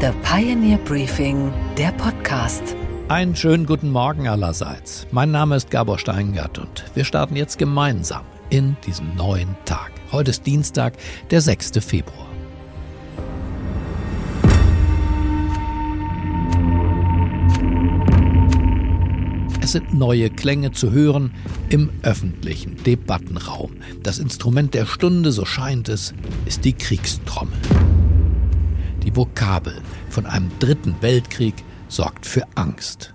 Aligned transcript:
The 0.00 0.12
Pioneer 0.22 0.78
Briefing, 0.78 1.52
der 1.76 1.90
Podcast. 1.90 2.62
Einen 3.08 3.34
schönen 3.34 3.66
guten 3.66 3.90
Morgen 3.90 4.28
allerseits. 4.28 5.08
Mein 5.10 5.32
Name 5.32 5.56
ist 5.56 5.72
Gabor 5.72 5.98
Steingart 5.98 6.56
und 6.56 6.84
wir 6.94 7.04
starten 7.04 7.34
jetzt 7.34 7.58
gemeinsam 7.58 8.22
in 8.48 8.76
diesen 8.86 9.16
neuen 9.16 9.56
Tag. 9.64 9.90
Heute 10.12 10.30
ist 10.30 10.46
Dienstag, 10.46 10.92
der 11.32 11.40
6. 11.40 11.84
Februar. 11.84 12.28
Es 19.60 19.72
sind 19.72 19.94
neue 19.94 20.30
Klänge 20.30 20.70
zu 20.70 20.92
hören 20.92 21.32
im 21.70 21.90
öffentlichen 22.02 22.76
Debattenraum. 22.84 23.72
Das 24.04 24.20
Instrument 24.20 24.74
der 24.74 24.86
Stunde, 24.86 25.32
so 25.32 25.44
scheint 25.44 25.88
es, 25.88 26.14
ist 26.46 26.64
die 26.64 26.74
Kriegstrommel. 26.74 27.58
Die 29.08 29.16
Vokabel 29.16 29.72
von 30.10 30.26
einem 30.26 30.50
dritten 30.58 30.96
Weltkrieg 31.00 31.54
sorgt 31.88 32.26
für 32.26 32.42
Angst. 32.56 33.14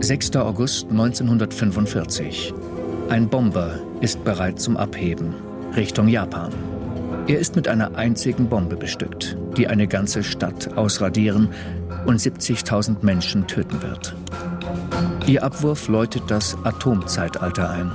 6. 0.00 0.34
August 0.36 0.88
1945. 0.90 2.54
Ein 3.10 3.28
Bomber 3.28 3.80
ist 4.00 4.24
bereit 4.24 4.58
zum 4.58 4.78
Abheben 4.78 5.34
Richtung 5.76 6.08
Japan. 6.08 6.54
Er 7.26 7.38
ist 7.38 7.54
mit 7.54 7.68
einer 7.68 7.96
einzigen 7.96 8.48
Bombe 8.48 8.76
bestückt, 8.76 9.36
die 9.58 9.66
eine 9.66 9.88
ganze 9.88 10.22
Stadt 10.22 10.74
ausradieren 10.78 11.50
und 12.06 12.18
70.000 12.18 13.04
Menschen 13.04 13.46
töten 13.46 13.82
wird. 13.82 14.16
Ihr 15.26 15.42
Abwurf 15.42 15.88
läutet 15.88 16.22
das 16.28 16.56
Atomzeitalter 16.64 17.68
ein. 17.68 17.92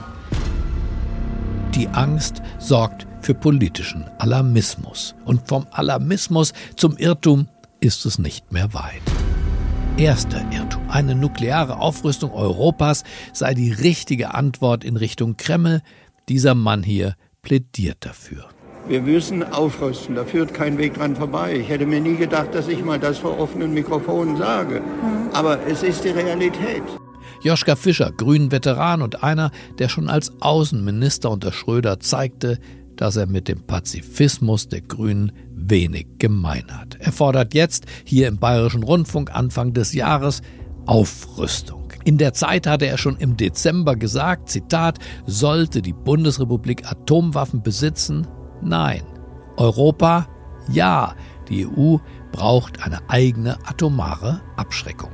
Die 1.75 1.87
Angst 1.87 2.43
sorgt 2.59 3.07
für 3.21 3.33
politischen 3.33 4.05
Alarmismus. 4.19 5.15
Und 5.25 5.47
vom 5.47 5.65
Alarmismus 5.71 6.53
zum 6.75 6.97
Irrtum 6.97 7.47
ist 7.79 8.05
es 8.05 8.19
nicht 8.19 8.51
mehr 8.53 8.75
weit. 8.75 9.01
Erster 9.97 10.45
Irrtum. 10.51 10.87
Eine 10.87 11.15
nukleare 11.15 11.79
Aufrüstung 11.79 12.31
Europas 12.31 13.03
sei 13.33 13.55
die 13.55 13.71
richtige 13.71 14.35
Antwort 14.35 14.83
in 14.83 14.97
Richtung 14.97 15.35
Kreml. 15.35 15.81
Dieser 16.29 16.53
Mann 16.53 16.83
hier 16.83 17.15
plädiert 17.41 17.97
dafür. 18.01 18.45
Wir 18.87 19.01
müssen 19.01 19.43
aufrüsten, 19.43 20.13
da 20.13 20.25
führt 20.25 20.53
kein 20.53 20.77
Weg 20.77 20.93
dran 20.93 21.15
vorbei. 21.15 21.55
Ich 21.55 21.69
hätte 21.69 21.87
mir 21.87 22.01
nie 22.01 22.17
gedacht, 22.17 22.53
dass 22.53 22.67
ich 22.67 22.83
mal 22.83 22.99
das 22.99 23.17
vor 23.17 23.39
offenen 23.39 23.73
Mikrofonen 23.73 24.37
sage. 24.37 24.81
Aber 25.33 25.65
es 25.65 25.81
ist 25.81 26.03
die 26.03 26.09
Realität. 26.09 26.83
Joschka 27.43 27.75
Fischer, 27.75 28.11
Grünen-Veteran 28.11 29.01
und 29.01 29.23
einer, 29.23 29.51
der 29.77 29.89
schon 29.89 30.09
als 30.09 30.31
Außenminister 30.41 31.29
unter 31.29 31.51
Schröder 31.51 31.99
zeigte, 31.99 32.57
dass 32.95 33.17
er 33.17 33.27
mit 33.27 33.47
dem 33.49 33.63
Pazifismus 33.63 34.69
der 34.69 34.81
Grünen 34.81 35.33
wenig 35.53 36.07
gemein 36.19 36.65
hat. 36.71 36.95
Er 36.99 37.11
fordert 37.11 37.53
jetzt 37.53 37.85
hier 38.05 38.29
im 38.29 38.37
Bayerischen 38.37 38.83
Rundfunk 38.83 39.35
Anfang 39.35 39.73
des 39.73 39.93
Jahres 39.93 40.41
Aufrüstung. 40.85 41.91
In 42.05 42.17
der 42.17 42.33
Zeit 42.33 42.67
hatte 42.67 42.85
er 42.85 42.97
schon 42.97 43.17
im 43.17 43.35
Dezember 43.35 43.95
gesagt, 43.95 44.49
Zitat, 44.49 44.99
sollte 45.25 45.81
die 45.81 45.93
Bundesrepublik 45.93 46.89
Atomwaffen 46.89 47.61
besitzen? 47.61 48.27
Nein. 48.61 49.03
Europa? 49.57 50.27
Ja. 50.69 51.15
Die 51.49 51.67
EU 51.67 51.97
braucht 52.31 52.85
eine 52.85 52.99
eigene 53.09 53.57
atomare 53.65 54.41
Abschreckung. 54.55 55.11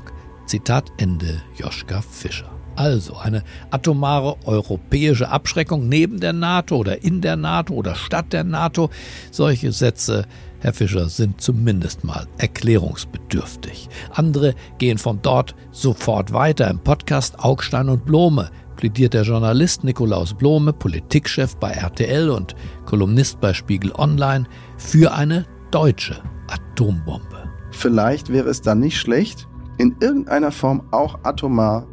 Zitat 0.50 0.92
Ende 0.97 1.44
Joschka 1.58 2.02
Fischer. 2.02 2.50
Also 2.75 3.17
eine 3.17 3.44
atomare 3.69 4.36
europäische 4.45 5.30
Abschreckung 5.30 5.88
neben 5.88 6.19
der 6.19 6.33
NATO 6.33 6.78
oder 6.78 7.03
in 7.03 7.22
der 7.22 7.36
NATO 7.36 7.75
oder 7.75 7.94
statt 7.94 8.33
der 8.33 8.44
NATO. 8.44 8.89
Solche 9.30 9.72
Sätze, 9.72 10.25
Herr 10.59 10.73
Fischer, 10.73 11.08
sind 11.08 11.39
zumindest 11.39 12.03
mal 12.03 12.25
erklärungsbedürftig. 12.39 13.89
Andere 14.11 14.56
gehen 14.80 14.97
von 14.97 15.22
dort 15.22 15.53
sofort 15.72 16.33
weiter. 16.33 16.67
Im 16.67 16.80
Podcast 16.80 17.38
Augstein 17.38 17.88
und 17.88 18.06
Blome 18.06 18.50
plädiert 18.75 19.13
der 19.13 19.23
Journalist 19.23 19.84
Nikolaus 19.84 20.34
Blome, 20.34 20.73
Politikchef 20.73 21.57
bei 21.57 21.73
RTL 21.73 22.31
und 22.31 22.56
Kolumnist 22.88 23.40
bei 23.40 23.53
Spiegel 23.53 23.91
Online, 23.91 24.46
für 24.78 25.13
eine 25.13 25.46
deutsche 25.69 26.23
Atombombe. 26.47 27.50
Vielleicht 27.72 28.29
wäre 28.29 28.50
es 28.50 28.62
dann 28.62 28.79
nicht 28.79 28.97
schlecht, 28.97 29.48
in 29.79 29.95
irgendeiner 30.01 30.51
Form 30.51 30.84
auch 30.91 31.17
atomar 31.23 31.88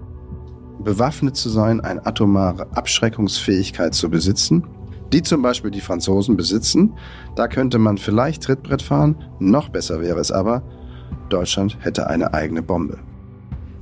bewaffnet 0.80 1.36
zu 1.36 1.48
sein, 1.48 1.80
eine 1.80 2.04
atomare 2.04 2.66
Abschreckungsfähigkeit 2.76 3.94
zu 3.94 4.10
besitzen, 4.10 4.66
die 5.12 5.22
zum 5.22 5.41
Beispiel 5.41 5.70
die 5.70 5.80
Franzosen 5.80 6.36
besitzen. 6.36 6.94
Da 7.36 7.48
könnte 7.48 7.78
man 7.78 7.97
vielleicht 7.97 8.42
Trittbrett 8.42 8.82
fahren. 8.82 9.16
Noch 9.38 9.69
besser 9.69 10.00
wäre 10.00 10.19
es 10.19 10.32
aber, 10.32 10.62
Deutschland 11.28 11.78
hätte 11.80 12.08
eine 12.08 12.34
eigene 12.34 12.60
Bombe. 12.60 12.98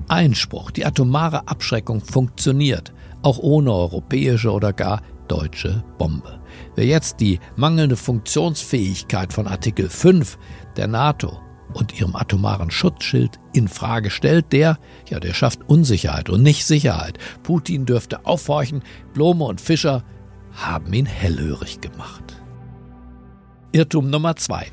Einspruch, 0.06 0.70
die 0.70 0.84
atomare 0.84 1.48
Abschreckung 1.48 2.02
funktioniert, 2.02 2.92
auch 3.22 3.38
ohne 3.38 3.72
europäische 3.72 4.52
oder 4.52 4.74
gar 4.74 5.00
deutsche 5.28 5.82
Bombe. 5.96 6.40
Wer 6.74 6.84
jetzt 6.84 7.20
die 7.20 7.40
mangelnde 7.56 7.96
Funktionsfähigkeit 7.96 9.32
von 9.32 9.46
Artikel 9.46 9.88
5 9.88 10.36
der 10.76 10.88
NATO 10.88 11.40
und 11.72 11.98
ihrem 11.98 12.14
atomaren 12.14 12.70
Schutzschild 12.70 13.40
in 13.52 13.68
Frage 13.68 14.10
stellt, 14.10 14.52
der, 14.52 14.78
ja, 15.08 15.20
der 15.20 15.34
schafft 15.34 15.68
Unsicherheit 15.68 16.28
und 16.30 16.42
nicht 16.42 16.66
Sicherheit. 16.66 17.18
Putin 17.42 17.86
dürfte 17.86 18.26
aufhorchen, 18.26 18.82
Blome 19.12 19.44
und 19.44 19.60
Fischer 19.60 20.04
haben 20.52 20.92
ihn 20.92 21.06
hellhörig 21.06 21.80
gemacht. 21.80 22.42
Irrtum 23.72 24.08
Nummer 24.08 24.36
zwei. 24.36 24.66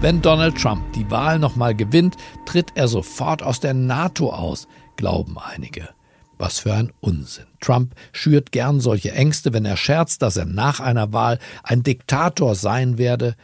Wenn 0.00 0.20
Donald 0.22 0.56
Trump 0.56 0.92
die 0.92 1.10
Wahl 1.10 1.38
nochmal 1.38 1.74
gewinnt, 1.74 2.16
tritt 2.44 2.72
er 2.74 2.88
sofort 2.88 3.42
aus 3.42 3.60
der 3.60 3.74
NATO 3.74 4.30
aus, 4.30 4.68
glauben 4.96 5.38
einige. 5.38 5.88
Was 6.36 6.60
für 6.60 6.72
ein 6.72 6.92
Unsinn. 7.00 7.46
Trump 7.60 7.94
schürt 8.12 8.52
gern 8.52 8.80
solche 8.80 9.12
Ängste, 9.12 9.52
wenn 9.52 9.64
er 9.64 9.76
scherzt, 9.76 10.22
dass 10.22 10.36
er 10.36 10.44
nach 10.44 10.78
einer 10.78 11.12
Wahl 11.12 11.40
ein 11.64 11.82
Diktator 11.82 12.54
sein 12.54 12.96
werde 12.96 13.34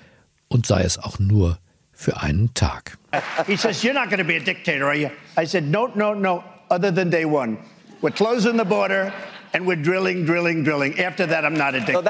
und 0.49 0.67
sei 0.67 0.83
es 0.83 0.99
auch 0.99 1.19
nur 1.19 1.59
für 2.05 2.21
einen 2.21 2.53
Tag. 2.53 2.99
He 3.47 3.57
says, 3.57 3.83
You're 3.83 3.95
not 3.95 4.11
going 4.11 4.19
to 4.19 4.25
be 4.25 4.37
a 4.37 4.41
dictator, 4.41 4.87
are 4.87 4.97
you? 4.97 5.11
I 5.37 5.47
said, 5.47 5.65
No, 5.65 5.91
no, 5.95 6.13
no, 6.15 6.45
other 6.71 6.93
than 6.93 7.11
day 7.11 7.25
one. 7.25 7.59
We're 8.03 8.11
closing 8.11 8.59
the 8.59 8.65
border 8.65 9.13
and 9.55 9.67
we're 9.67 9.83
drilling, 9.83 10.27
drilling, 10.27 10.65
drilling. 10.65 11.01
After 11.01 11.27
that, 11.27 11.45
I'm 11.45 11.57
not 11.57 11.75
a 11.75 11.81
dictator. 11.81 12.03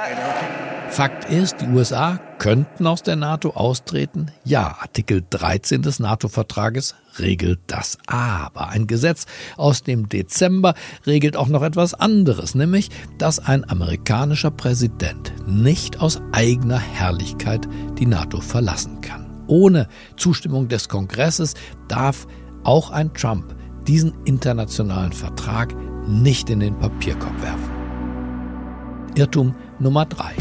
Fakt 0.90 1.30
ist, 1.30 1.60
die 1.60 1.66
USA 1.66 2.20
könnten 2.38 2.86
aus 2.86 3.02
der 3.02 3.16
NATO 3.16 3.50
austreten. 3.50 4.30
Ja, 4.44 4.76
Artikel 4.80 5.24
13 5.28 5.82
des 5.82 5.98
NATO-Vertrages 5.98 6.94
regelt 7.18 7.60
das. 7.66 7.98
Aber 8.06 8.68
ein 8.68 8.86
Gesetz 8.86 9.26
aus 9.56 9.82
dem 9.82 10.08
Dezember 10.08 10.74
regelt 11.06 11.36
auch 11.36 11.48
noch 11.48 11.62
etwas 11.62 11.94
anderes, 11.94 12.54
nämlich, 12.54 12.90
dass 13.18 13.40
ein 13.40 13.68
amerikanischer 13.68 14.50
Präsident 14.50 15.32
nicht 15.46 16.00
aus 16.00 16.20
eigener 16.32 16.78
Herrlichkeit 16.78 17.66
die 17.98 18.06
NATO 18.06 18.40
verlassen 18.40 19.00
kann 19.00 19.23
ohne 19.46 19.88
Zustimmung 20.16 20.68
des 20.68 20.88
Kongresses 20.88 21.54
darf 21.88 22.26
auch 22.64 22.90
ein 22.90 23.12
Trump 23.14 23.54
diesen 23.86 24.14
internationalen 24.24 25.12
Vertrag 25.12 25.74
nicht 26.08 26.50
in 26.50 26.60
den 26.60 26.78
Papierkorb 26.78 27.42
werfen. 27.42 27.70
Irrtum 29.14 29.54
Nummer 29.78 30.06
drei: 30.06 30.32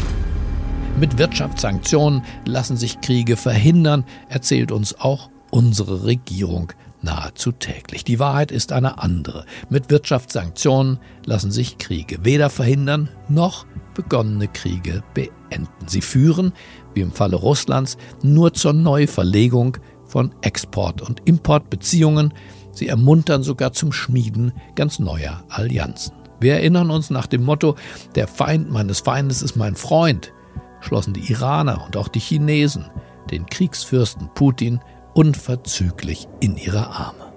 Mit 0.98 1.18
Wirtschaftssanktionen 1.18 2.22
lassen 2.44 2.76
sich 2.76 3.00
Kriege 3.00 3.36
verhindern, 3.36 4.04
erzählt 4.28 4.72
uns 4.72 4.98
auch 4.98 5.30
unsere 5.50 6.04
Regierung 6.04 6.72
nahezu 7.04 7.52
täglich. 7.52 8.02
Die 8.02 8.18
Wahrheit 8.18 8.50
ist 8.50 8.72
eine 8.72 8.98
andere. 8.98 9.44
Mit 9.68 9.90
Wirtschaftssanktionen 9.90 10.98
lassen 11.24 11.52
sich 11.52 11.78
Kriege 11.78 12.24
weder 12.24 12.50
verhindern 12.50 13.08
noch 13.28 13.66
begonnene 13.94 14.48
Kriege 14.48 15.04
beenden. 15.12 15.86
Sie 15.86 16.00
führen, 16.00 16.52
wie 16.94 17.00
im 17.00 17.12
Falle 17.12 17.36
Russlands, 17.36 17.96
nur 18.22 18.52
zur 18.54 18.72
Neuverlegung 18.72 19.78
von 20.06 20.34
Export- 20.42 21.02
und 21.02 21.22
Importbeziehungen. 21.24 22.32
Sie 22.72 22.88
ermuntern 22.88 23.42
sogar 23.42 23.72
zum 23.72 23.92
Schmieden 23.92 24.52
ganz 24.74 24.98
neuer 24.98 25.44
Allianzen. 25.48 26.14
Wir 26.40 26.54
erinnern 26.54 26.90
uns 26.90 27.10
nach 27.10 27.26
dem 27.26 27.44
Motto, 27.44 27.76
der 28.14 28.26
Feind 28.26 28.70
meines 28.70 29.00
Feindes 29.00 29.42
ist 29.42 29.56
mein 29.56 29.76
Freund, 29.76 30.32
schlossen 30.80 31.14
die 31.14 31.30
Iraner 31.30 31.84
und 31.86 31.96
auch 31.96 32.08
die 32.08 32.20
Chinesen 32.20 32.86
den 33.30 33.46
Kriegsfürsten 33.46 34.28
Putin 34.34 34.80
unverzüglich 35.14 36.28
in 36.40 36.56
ihre 36.56 36.88
Arme. 36.88 37.32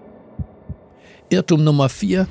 Irrtum 1.29 1.63
Nummer 1.63 1.89
4. 1.89 2.27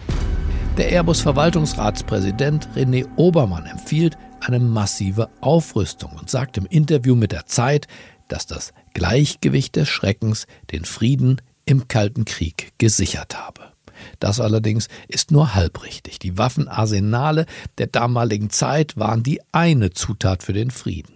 Der 0.76 0.90
Airbus-Verwaltungsratspräsident 0.90 2.68
René 2.76 3.06
Obermann 3.16 3.64
empfiehlt 3.66 4.18
eine 4.40 4.60
massive 4.60 5.28
Aufrüstung 5.40 6.12
und 6.18 6.30
sagt 6.30 6.56
im 6.56 6.66
Interview 6.66 7.14
mit 7.14 7.32
der 7.32 7.46
Zeit, 7.46 7.86
dass 8.28 8.46
das 8.46 8.72
Gleichgewicht 8.94 9.76
des 9.76 9.88
Schreckens 9.88 10.46
den 10.72 10.84
Frieden 10.84 11.40
im 11.64 11.88
Kalten 11.88 12.24
Krieg 12.24 12.72
gesichert 12.78 13.36
habe. 13.36 13.72
Das 14.20 14.40
allerdings 14.40 14.88
ist 15.08 15.30
nur 15.30 15.54
halbrichtig. 15.54 16.18
Die 16.18 16.38
Waffenarsenale 16.38 17.46
der 17.78 17.86
damaligen 17.86 18.50
Zeit 18.50 18.96
waren 18.96 19.22
die 19.22 19.40
eine 19.52 19.90
Zutat 19.90 20.42
für 20.42 20.52
den 20.52 20.70
Frieden. 20.70 21.14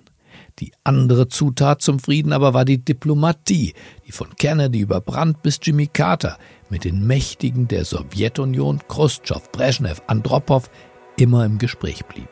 Die 0.59 0.73
andere 0.85 1.29
Zutat 1.29 1.81
zum 1.81 1.99
Frieden 1.99 2.33
aber 2.33 2.53
war 2.53 2.65
die 2.65 2.85
Diplomatie, 2.85 3.75
die 4.07 4.13
von 4.13 4.35
Kennedy 4.37 4.81
über 4.81 5.01
Brandt 5.01 5.43
bis 5.43 5.59
Jimmy 5.63 5.87
Carter 5.87 6.39
mit 6.69 6.85
den 6.85 7.07
Mächtigen 7.07 7.67
der 7.67 7.85
Sowjetunion, 7.85 8.81
Khrushchev, 8.87 9.49
Brezhnev, 9.53 10.03
Andropov, 10.07 10.71
immer 11.17 11.45
im 11.47 11.59
Gespräch 11.59 12.05
blieb. 12.05 12.29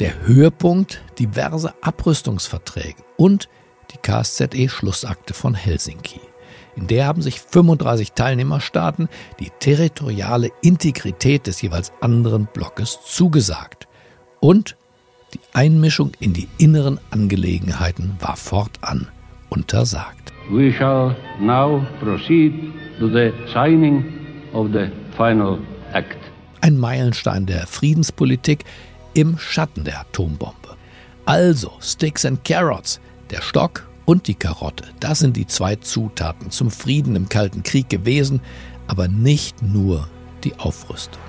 Der 0.00 0.26
Höhepunkt 0.26 1.02
diverse 1.20 1.72
Abrüstungsverträge 1.80 3.02
und 3.16 3.48
die 3.92 3.98
KSZE-Schlussakte 3.98 5.34
von 5.34 5.54
Helsinki. 5.54 6.20
In 6.74 6.88
der 6.88 7.06
haben 7.06 7.22
sich 7.22 7.40
35 7.40 8.12
Teilnehmerstaaten 8.12 9.08
die 9.38 9.50
territoriale 9.60 10.50
Integrität 10.62 11.46
des 11.46 11.62
jeweils 11.62 11.92
anderen 12.00 12.48
Blockes 12.52 12.98
zugesagt. 13.04 13.86
Und 14.40 14.76
die 15.32 15.40
Einmischung 15.52 16.10
in 16.18 16.32
die 16.32 16.48
inneren 16.58 16.98
Angelegenheiten 17.12 18.16
war 18.18 18.36
fortan 18.36 19.06
untersagt. 19.48 20.32
We 20.50 20.72
shall 20.72 21.14
now 21.40 21.86
proceed 22.00 22.52
to 22.98 23.08
the 23.08 23.32
signing 23.52 24.04
of 24.52 24.72
the 24.72 24.90
final 25.16 25.60
act. 25.92 26.18
Ein 26.60 26.78
Meilenstein 26.78 27.46
der 27.46 27.68
Friedenspolitik 27.68 28.64
im 29.14 29.38
Schatten 29.38 29.84
der 29.84 30.00
Atombombe. 30.00 30.76
Also 31.24 31.72
Sticks 31.80 32.24
and 32.24 32.44
Carrots, 32.44 33.00
der 33.30 33.40
Stock 33.40 33.88
und 34.04 34.26
die 34.28 34.34
Karotte, 34.34 34.84
das 35.00 35.20
sind 35.20 35.36
die 35.36 35.46
zwei 35.46 35.76
Zutaten 35.76 36.50
zum 36.50 36.70
Frieden 36.70 37.16
im 37.16 37.28
Kalten 37.28 37.62
Krieg 37.62 37.88
gewesen, 37.88 38.40
aber 38.86 39.08
nicht 39.08 39.62
nur 39.62 40.08
die 40.44 40.54
Aufrüstung. 40.56 41.22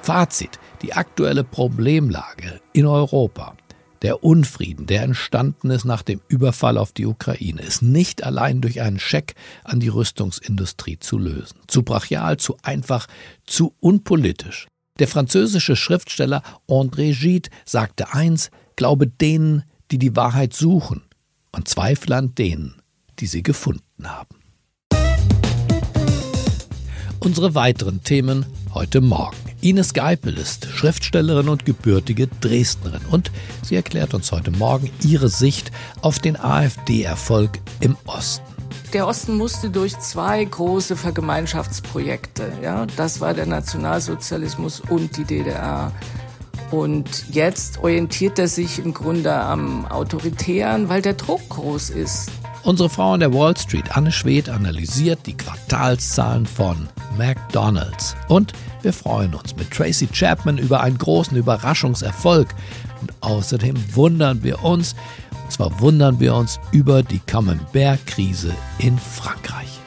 Fazit, 0.00 0.58
die 0.82 0.94
aktuelle 0.94 1.44
Problemlage 1.44 2.60
in 2.72 2.86
Europa, 2.86 3.54
der 4.02 4.22
Unfrieden, 4.22 4.86
der 4.86 5.02
entstanden 5.02 5.70
ist 5.70 5.84
nach 5.84 6.02
dem 6.02 6.20
Überfall 6.28 6.78
auf 6.78 6.92
die 6.92 7.06
Ukraine, 7.06 7.62
ist 7.62 7.82
nicht 7.82 8.22
allein 8.22 8.60
durch 8.60 8.80
einen 8.80 8.98
Scheck 8.98 9.34
an 9.64 9.80
die 9.80 9.88
Rüstungsindustrie 9.88 10.98
zu 10.98 11.18
lösen. 11.18 11.58
Zu 11.66 11.82
brachial, 11.82 12.36
zu 12.36 12.56
einfach, 12.62 13.06
zu 13.46 13.74
unpolitisch. 13.80 14.68
Der 14.98 15.08
französische 15.08 15.76
Schriftsteller 15.76 16.42
André 16.68 17.18
Gide 17.18 17.50
sagte 17.64 18.12
eins, 18.14 18.50
glaube 18.76 19.06
denen, 19.06 19.64
die 19.90 19.98
die 19.98 20.16
Wahrheit 20.16 20.54
suchen 20.54 21.02
und 21.52 21.68
zweifle 21.68 22.16
an 22.16 22.34
denen, 22.34 22.80
die 23.18 23.26
sie 23.26 23.42
gefunden 23.42 23.82
haben. 24.04 24.36
Unsere 27.20 27.54
weiteren 27.54 28.02
Themen 28.02 28.46
heute 28.72 29.00
Morgen. 29.00 29.36
Ines 29.60 29.94
Geipel 29.94 30.36
ist 30.36 30.66
Schriftstellerin 30.66 31.48
und 31.48 31.64
gebürtige 31.64 32.28
Dresdnerin 32.40 33.00
und 33.10 33.32
sie 33.62 33.74
erklärt 33.74 34.14
uns 34.14 34.30
heute 34.32 34.50
Morgen 34.50 34.90
ihre 35.02 35.28
Sicht 35.28 35.72
auf 36.02 36.18
den 36.18 36.36
AfD-Erfolg 36.36 37.58
im 37.80 37.96
Osten. 38.06 38.55
Der 38.92 39.06
Osten 39.06 39.36
musste 39.36 39.70
durch 39.70 39.98
zwei 39.98 40.44
große 40.44 40.96
Vergemeinschaftsprojekte. 40.96 42.52
Ja? 42.62 42.86
Das 42.96 43.20
war 43.20 43.34
der 43.34 43.46
Nationalsozialismus 43.46 44.80
und 44.80 45.16
die 45.16 45.24
DDR. 45.24 45.92
Und 46.70 47.28
jetzt 47.30 47.78
orientiert 47.78 48.38
er 48.38 48.48
sich 48.48 48.78
im 48.78 48.94
Grunde 48.94 49.32
am 49.34 49.86
Autoritären, 49.86 50.88
weil 50.88 51.02
der 51.02 51.14
Druck 51.14 51.48
groß 51.48 51.90
ist. 51.90 52.30
Unsere 52.62 52.90
Frau 52.90 53.12
an 53.12 53.20
der 53.20 53.32
Wall 53.32 53.56
Street, 53.56 53.96
Anne 53.96 54.10
Schwed, 54.10 54.48
analysiert 54.48 55.20
die 55.26 55.36
Quartalszahlen 55.36 56.46
von 56.46 56.88
McDonald's. 57.16 58.16
Und 58.28 58.52
wir 58.82 58.92
freuen 58.92 59.34
uns 59.34 59.54
mit 59.54 59.70
Tracy 59.70 60.08
Chapman 60.08 60.58
über 60.58 60.80
einen 60.80 60.98
großen 60.98 61.36
Überraschungserfolg. 61.36 62.48
Und 63.00 63.12
außerdem 63.20 63.76
wundern 63.94 64.42
wir 64.42 64.64
uns, 64.64 64.96
und 65.46 65.52
zwar 65.52 65.78
wundern 65.80 66.18
wir 66.18 66.34
uns 66.34 66.58
über 66.72 67.04
die 67.04 67.20
Camembert-Krise 67.20 68.52
in 68.80 68.98
Frankreich. 68.98 69.78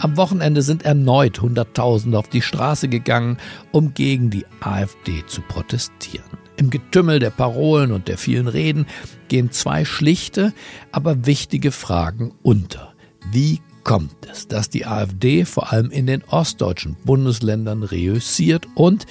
Am 0.00 0.16
Wochenende 0.16 0.62
sind 0.62 0.82
erneut 0.82 1.40
Hunderttausende 1.40 2.18
auf 2.18 2.26
die 2.26 2.42
Straße 2.42 2.88
gegangen, 2.88 3.36
um 3.70 3.94
gegen 3.94 4.30
die 4.30 4.44
AfD 4.58 5.24
zu 5.28 5.40
protestieren. 5.42 6.26
Im 6.56 6.68
Getümmel 6.68 7.20
der 7.20 7.30
Parolen 7.30 7.92
und 7.92 8.08
der 8.08 8.18
vielen 8.18 8.48
Reden 8.48 8.86
gehen 9.28 9.52
zwei 9.52 9.84
schlichte, 9.84 10.52
aber 10.90 11.26
wichtige 11.26 11.70
Fragen 11.70 12.32
unter. 12.42 12.92
Wie 13.30 13.60
kommt 13.84 14.26
es, 14.28 14.48
dass 14.48 14.68
die 14.68 14.84
AfD 14.84 15.44
vor 15.44 15.72
allem 15.72 15.92
in 15.92 16.06
den 16.06 16.24
ostdeutschen 16.24 16.96
Bundesländern 17.04 17.84
reüssiert 17.84 18.66
und 18.74 19.06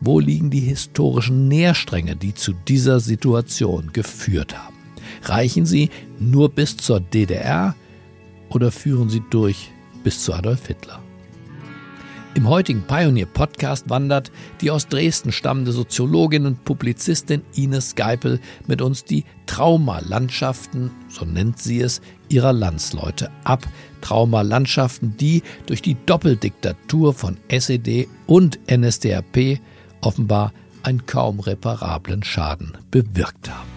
wo 0.00 0.20
liegen 0.20 0.50
die 0.50 0.60
historischen 0.60 1.48
Nährstränge, 1.48 2.16
die 2.16 2.34
zu 2.34 2.52
dieser 2.52 3.00
Situation 3.00 3.90
geführt 3.92 4.56
haben? 4.56 4.76
Reichen 5.22 5.66
sie 5.66 5.90
nur 6.18 6.50
bis 6.50 6.76
zur 6.76 7.00
DDR 7.00 7.74
oder 8.50 8.70
führen 8.70 9.10
sie 9.10 9.22
durch 9.30 9.70
bis 10.04 10.22
zu 10.22 10.32
Adolf 10.32 10.66
Hitler. 10.66 11.00
Im 12.34 12.48
heutigen 12.48 12.82
Pioneer 12.82 13.26
Podcast 13.26 13.90
wandert 13.90 14.30
die 14.60 14.70
aus 14.70 14.86
Dresden 14.86 15.32
stammende 15.32 15.72
Soziologin 15.72 16.46
und 16.46 16.64
Publizistin 16.64 17.42
Ines 17.56 17.96
Geipel 17.96 18.38
mit 18.68 18.80
uns 18.80 19.02
die 19.02 19.24
Traumalandschaften, 19.46 20.92
so 21.08 21.24
nennt 21.24 21.58
sie 21.58 21.80
es, 21.80 22.00
ihrer 22.28 22.52
Landsleute 22.52 23.30
ab. 23.42 23.66
Traumalandschaften, 24.02 25.16
die 25.16 25.42
durch 25.66 25.82
die 25.82 25.96
Doppeldiktatur 26.06 27.12
von 27.12 27.38
SED 27.48 28.06
und 28.28 28.60
NSDAP 28.70 29.58
offenbar 30.00 30.52
einen 30.82 31.06
kaum 31.06 31.40
reparablen 31.40 32.22
Schaden 32.22 32.76
bewirkt 32.90 33.50
haben. 33.50 33.68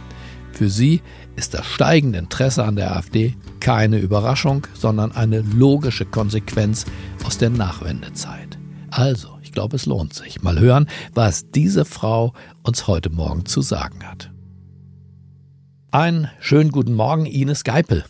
Für 0.54 0.70
sie 0.70 1.02
ist 1.36 1.54
das 1.54 1.66
steigende 1.66 2.20
Interesse 2.20 2.64
an 2.64 2.76
der 2.76 2.96
AfD 2.96 3.36
keine 3.60 3.98
Überraschung, 3.98 4.68
sondern 4.74 5.12
eine 5.12 5.42
logische 5.42 6.06
Konsequenz 6.06 6.86
aus 7.26 7.38
der 7.38 7.50
Nachwendezeit. 7.50 8.58
Also, 8.90 9.40
ich 9.42 9.52
glaube, 9.52 9.76
es 9.78 9.86
lohnt 9.86 10.14
sich. 10.14 10.42
Mal 10.44 10.60
hören, 10.60 10.88
was 11.14 11.50
diese 11.52 11.86
Frau 11.86 12.34
uns 12.64 12.88
heute 12.88 13.10
Morgen 13.10 13.46
zu 13.46 13.62
sagen 13.62 14.06
hat. 14.06 14.32
Einen 15.92 16.30
schönen 16.40 16.72
guten 16.72 16.94
Morgen, 16.94 17.26
Ines 17.26 17.64
Geipel. 17.64 18.06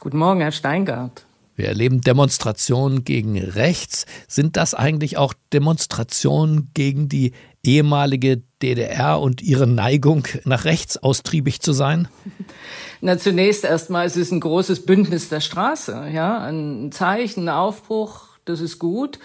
Guten 0.00 0.18
Morgen, 0.18 0.40
Herr 0.40 0.52
Steingart. 0.52 1.26
Wir 1.54 1.68
erleben 1.68 2.00
Demonstrationen 2.00 3.04
gegen 3.04 3.38
rechts. 3.38 4.06
Sind 4.26 4.56
das 4.56 4.74
eigentlich 4.74 5.18
auch 5.18 5.34
Demonstrationen 5.52 6.70
gegen 6.74 7.08
die 7.08 7.32
ehemalige 7.64 8.42
DDR 8.62 9.20
und 9.20 9.42
ihre 9.42 9.66
Neigung, 9.66 10.26
nach 10.44 10.64
rechts 10.64 11.02
austriebig 11.02 11.60
zu 11.60 11.72
sein? 11.72 12.08
Na, 13.00 13.18
zunächst 13.18 13.64
erstmal 13.64 14.06
ist 14.06 14.16
es 14.16 14.30
ein 14.30 14.40
großes 14.40 14.86
Bündnis 14.86 15.28
der 15.28 15.40
Straße, 15.40 16.08
ja, 16.12 16.38
ein 16.38 16.92
Zeichen, 16.92 17.44
ein 17.44 17.54
Aufbruch, 17.54 18.26
das 18.44 18.60
ist 18.60 18.78
gut. 18.78 19.18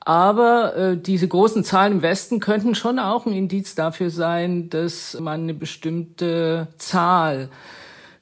Aber 0.00 0.74
äh, 0.76 0.96
diese 0.96 1.28
großen 1.28 1.64
Zahlen 1.64 1.94
im 1.94 2.02
Westen 2.02 2.40
könnten 2.40 2.74
schon 2.74 2.98
auch 2.98 3.26
ein 3.26 3.34
Indiz 3.34 3.74
dafür 3.74 4.08
sein, 4.08 4.70
dass 4.70 5.18
man 5.20 5.42
eine 5.42 5.54
bestimmte 5.54 6.68
Zahl 6.78 7.50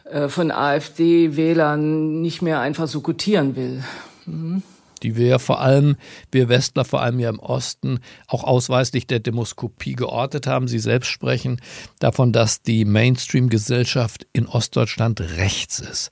äh, 0.05 0.29
von 0.29 0.51
AfD-Wählern 0.51 2.21
nicht 2.21 2.43
mehr 2.43 2.59
einfach 2.59 2.89
so 2.89 3.03
gutieren 3.03 3.55
will. 3.55 3.85
Mhm 4.25 4.63
die 5.03 5.17
wir 5.17 5.27
ja 5.27 5.39
vor 5.39 5.61
allem, 5.61 5.97
wir 6.33 6.49
Westler 6.49 6.85
vor 6.85 7.03
allem 7.03 7.19
ja 7.19 7.29
im 7.29 7.39
Osten, 7.39 8.01
auch 8.27 8.45
ausweislich 8.45 9.07
der 9.07 9.21
Demoskopie 9.21 9.95
geortet 9.95 10.47
haben. 10.47 10.69
Sie 10.69 10.79
selbst 10.79 11.09
sprechen 11.09 11.61
davon, 11.99 12.33
dass 12.33 12.63
die 12.63 12.85
Mainstream-Gesellschaft 12.85 14.27
in 14.33 14.47
Ostdeutschland 14.47 15.21
rechts 15.21 15.79
ist. 15.79 16.11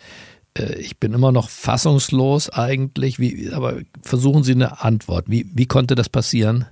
Äh, 0.57 0.75
ich 0.75 0.99
bin 0.99 1.13
immer 1.13 1.33
noch 1.33 1.49
fassungslos 1.49 2.51
eigentlich, 2.51 3.19
wie, 3.19 3.51
aber 3.53 3.79
versuchen 4.03 4.43
Sie 4.43 4.53
eine 4.53 4.83
Antwort. 4.83 5.27
Wie, 5.29 5.51
wie 5.55 5.67
konnte 5.67 5.95
das 5.95 6.09
passieren? 6.09 6.67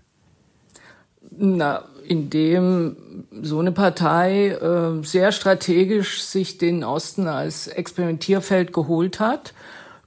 Na, 1.37 1.85
indem 2.07 2.97
so 3.43 3.59
eine 3.59 3.73
Partei 3.73 4.49
äh, 4.49 5.05
sehr 5.05 5.33
strategisch 5.33 6.23
sich 6.23 6.59
den 6.59 6.85
Osten 6.85 7.27
als 7.27 7.69
Experimentierfeld 7.69 8.73
geholt 8.73 9.21
hat 9.21 9.55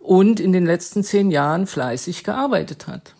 und 0.06 0.40
in 0.40 0.54
den 0.54 0.66
letzten 0.66 1.04
zehn 1.04 1.32
Jahren 1.32 1.68
fleißig 1.68 2.24
gearbeitet 2.24 2.88
hat. 2.88 3.14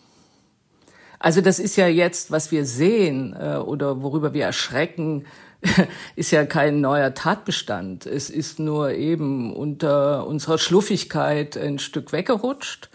Also 1.18 1.40
das 1.40 1.58
ist 1.58 1.76
ja 1.76 1.88
jetzt, 1.88 2.30
was 2.30 2.52
wir 2.52 2.64
sehen 2.64 3.34
äh, 3.38 3.56
oder 3.56 4.02
worüber 4.02 4.34
wir 4.34 4.44
erschrecken, 4.44 5.24
ist 6.16 6.30
ja 6.30 6.44
kein 6.44 6.80
neuer 6.80 7.14
Tatbestand. 7.14 8.06
Es 8.06 8.30
ist 8.30 8.58
nur 8.58 8.92
eben 8.92 9.52
unter 9.52 10.26
unserer 10.26 10.58
Schluffigkeit 10.58 11.56
ein 11.56 11.78
Stück 11.78 12.12
weggerutscht. 12.12 12.90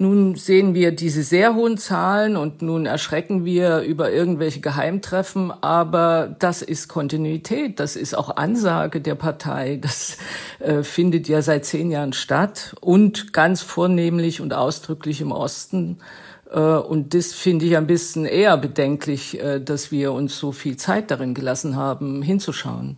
Nun 0.00 0.36
sehen 0.36 0.74
wir 0.74 0.92
diese 0.92 1.24
sehr 1.24 1.56
hohen 1.56 1.76
Zahlen 1.76 2.36
und 2.36 2.62
nun 2.62 2.86
erschrecken 2.86 3.44
wir 3.44 3.80
über 3.80 4.12
irgendwelche 4.12 4.60
Geheimtreffen, 4.60 5.50
aber 5.60 6.36
das 6.38 6.62
ist 6.62 6.86
Kontinuität, 6.86 7.80
das 7.80 7.96
ist 7.96 8.16
auch 8.16 8.36
Ansage 8.36 9.00
der 9.00 9.16
Partei, 9.16 9.76
das 9.82 10.16
äh, 10.60 10.84
findet 10.84 11.26
ja 11.26 11.42
seit 11.42 11.64
zehn 11.64 11.90
Jahren 11.90 12.12
statt 12.12 12.76
und 12.80 13.32
ganz 13.32 13.60
vornehmlich 13.60 14.40
und 14.40 14.54
ausdrücklich 14.54 15.20
im 15.20 15.32
Osten 15.32 15.98
Äh, 16.50 16.60
und 16.60 17.12
das 17.12 17.34
finde 17.34 17.66
ich 17.66 17.76
ein 17.76 17.86
bisschen 17.86 18.24
eher 18.24 18.56
bedenklich, 18.56 19.38
äh, 19.38 19.60
dass 19.60 19.90
wir 19.90 20.12
uns 20.12 20.38
so 20.38 20.52
viel 20.52 20.76
Zeit 20.76 21.10
darin 21.10 21.34
gelassen 21.34 21.76
haben, 21.76 22.22
hinzuschauen. 22.22 22.96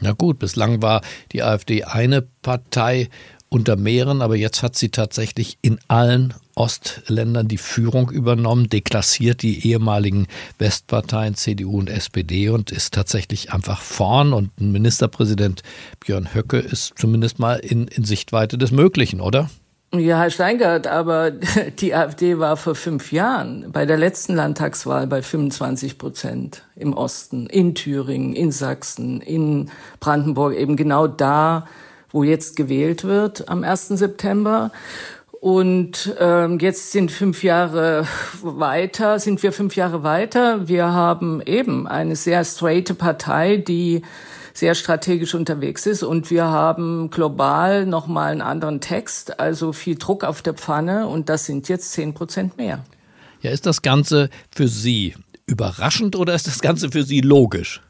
Na 0.00 0.12
gut, 0.12 0.38
bislang 0.38 0.82
war 0.82 1.02
die 1.30 1.42
AfD 1.42 1.84
eine 1.84 2.22
Partei 2.42 3.10
unter 3.50 3.76
mehreren, 3.76 4.22
aber 4.22 4.36
jetzt 4.36 4.62
hat 4.62 4.76
sie 4.76 4.90
tatsächlich 4.90 5.58
in 5.60 5.78
allen 5.88 6.34
Ostländern 6.54 7.48
die 7.48 7.58
Führung 7.58 8.10
übernommen, 8.10 8.68
deklassiert 8.68 9.42
die 9.42 9.66
ehemaligen 9.68 10.28
Westparteien 10.58 11.34
CDU 11.34 11.78
und 11.78 11.90
SPD 11.90 12.48
und 12.48 12.70
ist 12.70 12.94
tatsächlich 12.94 13.52
einfach 13.52 13.82
vorn. 13.82 14.32
Und 14.32 14.58
Ministerpräsident 14.60 15.62
Björn 15.98 16.32
Höcke 16.32 16.58
ist 16.58 16.94
zumindest 16.96 17.38
mal 17.38 17.56
in, 17.56 17.88
in 17.88 18.04
Sichtweite 18.04 18.56
des 18.56 18.70
Möglichen, 18.70 19.20
oder? 19.20 19.50
Ja, 19.92 20.20
Herr 20.20 20.30
Steingart, 20.30 20.86
aber 20.86 21.32
die 21.80 21.94
AfD 21.94 22.38
war 22.38 22.56
vor 22.56 22.76
fünf 22.76 23.10
Jahren 23.10 23.72
bei 23.72 23.86
der 23.86 23.96
letzten 23.96 24.36
Landtagswahl 24.36 25.08
bei 25.08 25.22
25 25.22 25.98
Prozent 25.98 26.62
im 26.76 26.92
Osten, 26.92 27.48
in 27.48 27.74
Thüringen, 27.74 28.34
in 28.34 28.52
Sachsen, 28.52 29.20
in 29.20 29.70
Brandenburg, 29.98 30.54
eben 30.54 30.76
genau 30.76 31.08
da, 31.08 31.66
wo 32.12 32.24
jetzt 32.24 32.56
gewählt 32.56 33.04
wird 33.04 33.48
am 33.48 33.64
1. 33.64 33.88
September. 33.88 34.70
Und 35.40 36.14
ähm, 36.18 36.58
jetzt 36.58 36.92
sind 36.92 37.10
fünf 37.10 37.42
Jahre 37.42 38.06
weiter, 38.42 39.18
sind 39.18 39.42
wir 39.42 39.52
fünf 39.52 39.74
Jahre 39.74 40.02
weiter. 40.02 40.68
Wir 40.68 40.92
haben 40.92 41.40
eben 41.40 41.86
eine 41.86 42.14
sehr 42.14 42.44
straighte 42.44 42.94
Partei, 42.94 43.56
die 43.56 44.02
sehr 44.52 44.74
strategisch 44.74 45.34
unterwegs 45.34 45.86
ist. 45.86 46.02
Und 46.02 46.30
wir 46.30 46.44
haben 46.44 47.08
global 47.08 47.86
nochmal 47.86 48.32
einen 48.32 48.42
anderen 48.42 48.82
Text, 48.82 49.40
also 49.40 49.72
viel 49.72 49.96
Druck 49.96 50.24
auf 50.24 50.42
der 50.42 50.54
Pfanne. 50.54 51.06
Und 51.06 51.30
das 51.30 51.46
sind 51.46 51.70
jetzt 51.70 51.92
zehn 51.92 52.12
Prozent 52.12 52.58
mehr. 52.58 52.84
Ja, 53.40 53.50
ist 53.50 53.64
das 53.64 53.80
Ganze 53.80 54.28
für 54.50 54.68
Sie 54.68 55.14
überraschend 55.46 56.16
oder 56.16 56.34
ist 56.34 56.46
das 56.46 56.60
Ganze 56.60 56.90
für 56.90 57.02
Sie 57.02 57.22
logisch? 57.22 57.80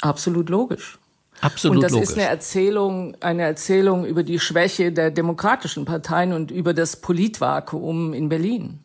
Absolut 0.00 0.48
logisch. 0.48 0.98
Absolut 1.40 1.76
und 1.76 1.82
das 1.82 1.92
logisch. 1.92 2.10
ist 2.10 2.18
eine 2.18 2.28
Erzählung, 2.28 3.16
eine 3.20 3.42
Erzählung 3.42 4.06
über 4.06 4.22
die 4.22 4.38
Schwäche 4.38 4.92
der 4.92 5.10
demokratischen 5.10 5.84
Parteien 5.84 6.32
und 6.32 6.50
über 6.50 6.74
das 6.74 7.00
Politvakuum 7.00 8.14
in 8.14 8.28
Berlin. 8.28 8.80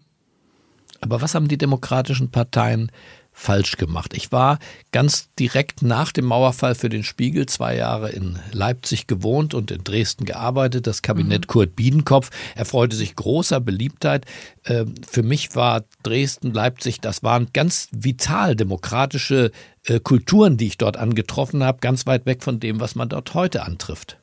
Aber 1.00 1.22
was 1.22 1.34
haben 1.34 1.48
die 1.48 1.58
demokratischen 1.58 2.30
Parteien 2.30 2.92
falsch 3.32 3.78
gemacht. 3.78 4.14
Ich 4.16 4.32
war 4.32 4.60
ganz 4.92 5.30
direkt 5.40 5.82
nach 5.82 6.12
dem 6.12 6.26
Mauerfall 6.26 6.76
für 6.76 6.90
den 6.90 7.04
Spiegel 7.04 7.48
zwei 7.48 7.76
Jahre 7.76 8.12
in 8.12 8.40
Leipzig 8.52 9.08
gewohnt 9.08 9.54
und 9.54 9.72
in 9.72 9.84
Dresden 9.84 10.26
gearbeitet. 10.26 10.86
Das 10.88 11.02
Kabinett 11.02 11.42
mhm. 11.42 11.48
Kurt 11.48 11.76
Biedenkopf 11.76 12.30
erfreute 12.56 12.96
sich 12.96 13.16
großer 13.16 13.60
Beliebtheit. 13.60 14.26
Ähm, 14.66 14.94
für 15.10 15.24
mich 15.24 15.56
war 15.56 15.84
Dresden, 16.04 16.54
Leipzig, 16.54 17.02
das 17.02 17.24
waren 17.24 17.48
ganz 17.54 17.90
vital 17.92 18.56
demokratische 18.56 19.52
äh, 19.86 20.00
Kulturen, 20.00 20.58
die 20.58 20.68
ich 20.68 20.78
dort 20.78 20.98
angetroffen 20.98 21.64
habe, 21.64 21.80
ganz 21.80 22.06
weit 22.06 22.26
weg 22.26 22.44
von 22.44 22.60
dem, 22.60 22.80
was 22.80 22.96
man 22.96 23.10
dort 23.10 23.34
heute 23.34 23.64
antrifft. 23.64 24.21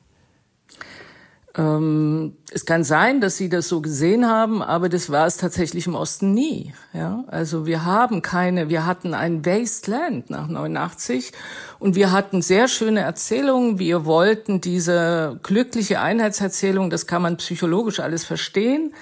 Ähm, 1.57 2.37
es 2.51 2.65
kann 2.65 2.83
sein, 2.83 3.21
dass 3.21 3.37
Sie 3.37 3.49
das 3.49 3.67
so 3.67 3.81
gesehen 3.81 4.27
haben, 4.27 4.61
aber 4.61 4.87
das 4.87 5.09
war 5.09 5.25
es 5.25 5.37
tatsächlich 5.37 5.87
im 5.87 5.95
Osten 5.95 6.33
nie. 6.33 6.73
Ja, 6.93 7.23
also 7.27 7.65
wir 7.65 7.85
haben 7.85 8.21
keine, 8.21 8.69
wir 8.69 8.85
hatten 8.85 9.13
ein 9.13 9.45
Wasteland 9.45 10.29
nach 10.29 10.47
89 10.47 11.31
und 11.79 11.95
wir 11.95 12.11
hatten 12.11 12.41
sehr 12.41 12.67
schöne 12.67 13.01
Erzählungen. 13.01 13.79
Wir 13.79 14.05
wollten 14.05 14.61
diese 14.61 15.39
glückliche 15.41 16.01
Einheitserzählung, 16.01 16.89
das 16.91 17.07
kann 17.07 17.23
man 17.23 17.37
psychologisch 17.37 17.99
alles 17.99 18.25
verstehen, 18.25 18.93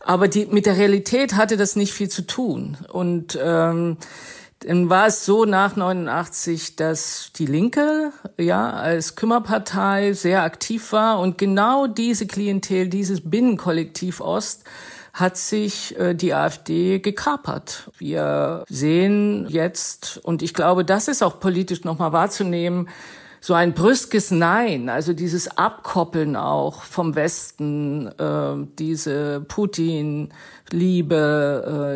aber 0.00 0.26
die 0.26 0.46
mit 0.46 0.66
der 0.66 0.76
Realität 0.76 1.34
hatte 1.36 1.56
das 1.56 1.76
nicht 1.76 1.92
viel 1.92 2.08
zu 2.08 2.22
tun 2.22 2.76
und 2.92 3.38
ähm, 3.40 3.96
dann 4.66 4.90
war 4.90 5.06
es 5.06 5.24
so 5.24 5.44
nach 5.44 5.76
89, 5.76 6.76
dass 6.76 7.30
die 7.36 7.46
Linke 7.46 8.12
ja 8.38 8.70
als 8.70 9.16
Kümmerpartei 9.16 10.12
sehr 10.12 10.42
aktiv 10.42 10.92
war 10.92 11.20
und 11.20 11.38
genau 11.38 11.86
diese 11.86 12.26
Klientel, 12.26 12.88
dieses 12.88 13.28
Binnenkollektiv 13.28 14.20
Ost 14.20 14.64
hat 15.12 15.36
sich 15.36 15.98
äh, 15.98 16.14
die 16.14 16.32
AfD 16.32 16.98
gekapert. 16.98 17.90
Wir 17.98 18.64
sehen 18.68 19.46
jetzt, 19.48 20.18
und 20.22 20.42
ich 20.42 20.54
glaube, 20.54 20.84
das 20.84 21.08
ist 21.08 21.22
auch 21.22 21.38
politisch 21.38 21.84
nochmal 21.84 22.12
wahrzunehmen, 22.12 22.88
so 23.44 23.54
ein 23.54 23.74
brüskes 23.74 24.30
Nein, 24.30 24.88
also 24.88 25.12
dieses 25.14 25.58
Abkoppeln 25.58 26.36
auch 26.36 26.82
vom 26.82 27.16
Westen, 27.16 28.06
äh, 28.06 28.54
diese 28.78 29.40
Putin-Liebe, 29.40 31.16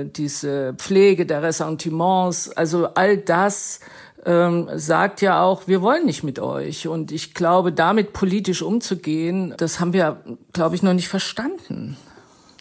äh, 0.05 0.11
diese 0.11 0.75
Pflege 0.75 1.25
der 1.25 1.45
Ressentiments, 1.45 2.51
also 2.51 2.87
all 2.95 3.17
das 3.19 3.79
ähm, 4.25 4.69
sagt 4.75 5.23
ja 5.23 5.41
auch, 5.41 5.69
wir 5.69 5.83
wollen 5.83 6.05
nicht 6.05 6.25
mit 6.25 6.41
euch. 6.41 6.89
Und 6.89 7.13
ich 7.13 7.33
glaube, 7.33 7.71
damit 7.71 8.13
politisch 8.13 8.61
umzugehen, 8.61 9.55
das 9.57 9.79
haben 9.79 9.93
wir, 9.93 10.21
glaube 10.53 10.75
ich, 10.75 10.83
noch 10.83 10.95
nicht 10.95 11.07
verstanden. 11.07 11.97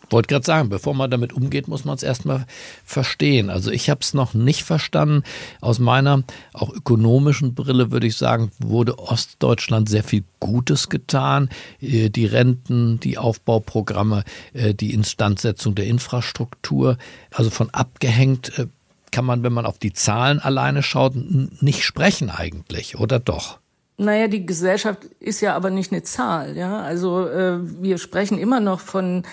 Wollte 0.09 0.27
gerade 0.27 0.45
sagen, 0.45 0.69
bevor 0.69 0.93
man 0.93 1.09
damit 1.09 1.33
umgeht, 1.33 1.67
muss 1.67 1.85
man 1.85 1.95
es 1.95 2.03
erstmal 2.03 2.45
verstehen. 2.83 3.50
Also 3.50 3.71
ich 3.71 3.89
habe 3.89 4.01
es 4.01 4.13
noch 4.13 4.33
nicht 4.33 4.63
verstanden. 4.63 5.24
Aus 5.62 5.79
meiner 5.79 6.24
auch 6.53 6.71
ökonomischen 6.71 7.55
Brille 7.55 7.91
würde 7.91 8.07
ich 8.07 8.17
sagen, 8.17 8.51
wurde 8.59 9.00
Ostdeutschland 9.00 9.89
sehr 9.89 10.03
viel 10.03 10.24
Gutes 10.39 10.89
getan. 10.89 11.50
Äh, 11.81 12.09
die 12.09 12.25
Renten, 12.25 13.00
die 13.00 13.17
Aufbauprogramme, 13.17 14.24
äh, 14.53 14.74
die 14.74 14.93
Instandsetzung 14.93 15.75
der 15.75 15.88
Infrastruktur. 15.88 16.97
Also 17.31 17.50
von 17.50 17.69
abgehängt 17.71 18.57
äh, 18.59 18.67
kann 19.12 19.25
man, 19.25 19.43
wenn 19.43 19.53
man 19.53 19.65
auf 19.65 19.79
die 19.79 19.93
Zahlen 19.93 20.39
alleine 20.39 20.83
schaut, 20.83 21.13
nicht 21.15 21.83
sprechen 21.83 22.29
eigentlich, 22.29 23.00
oder 23.00 23.17
doch? 23.17 23.59
Naja, 23.97 24.27
die 24.27 24.45
Gesellschaft 24.45 25.05
ist 25.21 25.39
ja 25.39 25.55
aber 25.55 25.69
nicht 25.69 25.93
eine 25.93 26.03
Zahl, 26.03 26.57
ja. 26.57 26.81
Also 26.81 27.25
äh, 27.27 27.59
wir 27.81 27.97
sprechen 27.97 28.38
immer 28.38 28.59
noch 28.59 28.81
von 28.81 29.24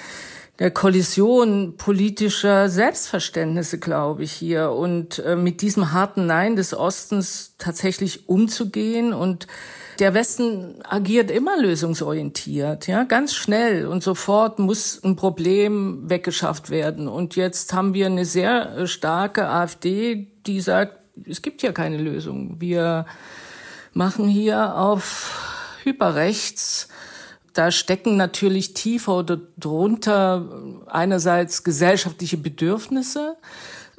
der 0.59 0.71
Kollision 0.71 1.77
politischer 1.77 2.69
Selbstverständnisse, 2.69 3.79
glaube 3.79 4.23
ich, 4.25 4.33
hier. 4.33 4.71
Und 4.71 5.19
äh, 5.21 5.37
mit 5.37 5.63
diesem 5.63 5.93
harten 5.93 6.27
Nein 6.27 6.57
des 6.57 6.75
Ostens 6.75 7.55
tatsächlich 7.59 8.29
umzugehen 8.29 9.13
und 9.15 9.47
der 9.99 10.15
Westen 10.15 10.83
agiert 10.85 11.31
immer 11.31 11.57
lösungsorientiert, 11.59 12.87
ja, 12.87 13.05
ganz 13.05 13.35
schnell 13.35 13.87
und 13.87 14.03
sofort 14.03 14.59
muss 14.59 15.03
ein 15.05 15.17
Problem 15.17 16.09
weggeschafft 16.09 16.71
werden. 16.71 17.09
Und 17.09 17.37
jetzt 17.37 17.73
haben 17.73 17.95
wir 17.95 18.07
eine 18.07 18.25
sehr 18.25 18.77
äh, 18.77 18.87
starke 18.87 19.49
AfD, 19.49 20.29
die 20.47 20.61
sagt, 20.61 20.99
es 21.27 21.43
gibt 21.43 21.63
ja 21.63 21.73
keine 21.73 21.99
Lösung. 21.99 22.61
Wir 22.61 23.07
machen 23.93 24.29
hier 24.29 24.77
auf 24.77 25.79
Hyperrechts 25.85 26.89
da 27.53 27.71
stecken 27.71 28.17
natürlich 28.17 28.75
tiefer 28.75 29.19
oder 29.19 29.39
drunter 29.59 30.49
einerseits 30.87 31.65
gesellschaftliche 31.65 32.37
Bedürfnisse 32.37 33.37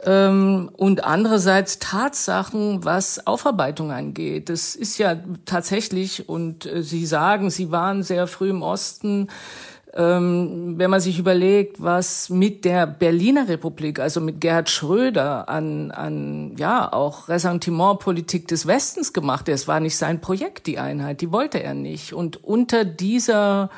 ähm, 0.05 0.69
und 0.73 1.03
andererseits 1.03 1.79
Tatsachen, 1.79 2.83
was 2.83 3.25
Aufarbeitung 3.25 3.91
angeht. 3.91 4.49
Das 4.49 4.75
ist 4.75 4.97
ja 4.97 5.17
tatsächlich, 5.45 6.27
und 6.27 6.65
äh, 6.65 6.83
Sie 6.83 7.05
sagen, 7.05 7.49
Sie 7.49 7.71
waren 7.71 8.03
sehr 8.03 8.27
früh 8.27 8.49
im 8.49 8.61
Osten, 8.61 9.29
ähm, 9.95 10.73
wenn 10.77 10.89
man 10.89 10.99
sich 10.99 11.19
überlegt, 11.19 11.81
was 11.81 12.29
mit 12.29 12.65
der 12.65 12.87
Berliner 12.87 13.47
Republik, 13.47 13.99
also 13.99 14.21
mit 14.21 14.41
Gerhard 14.41 14.69
Schröder 14.69 15.49
an, 15.49 15.91
an 15.91 16.55
ja 16.57 16.91
auch 16.91 17.29
Ressentimentpolitik 17.29 18.47
des 18.47 18.65
Westens 18.65 19.13
gemacht, 19.13 19.47
es 19.49 19.67
war 19.67 19.79
nicht 19.79 19.97
sein 19.97 20.19
Projekt, 20.19 20.65
die 20.65 20.79
Einheit, 20.79 21.21
die 21.21 21.31
wollte 21.31 21.61
er 21.61 21.75
nicht. 21.75 22.13
Und 22.13 22.43
unter 22.43 22.85
dieser 22.85 23.69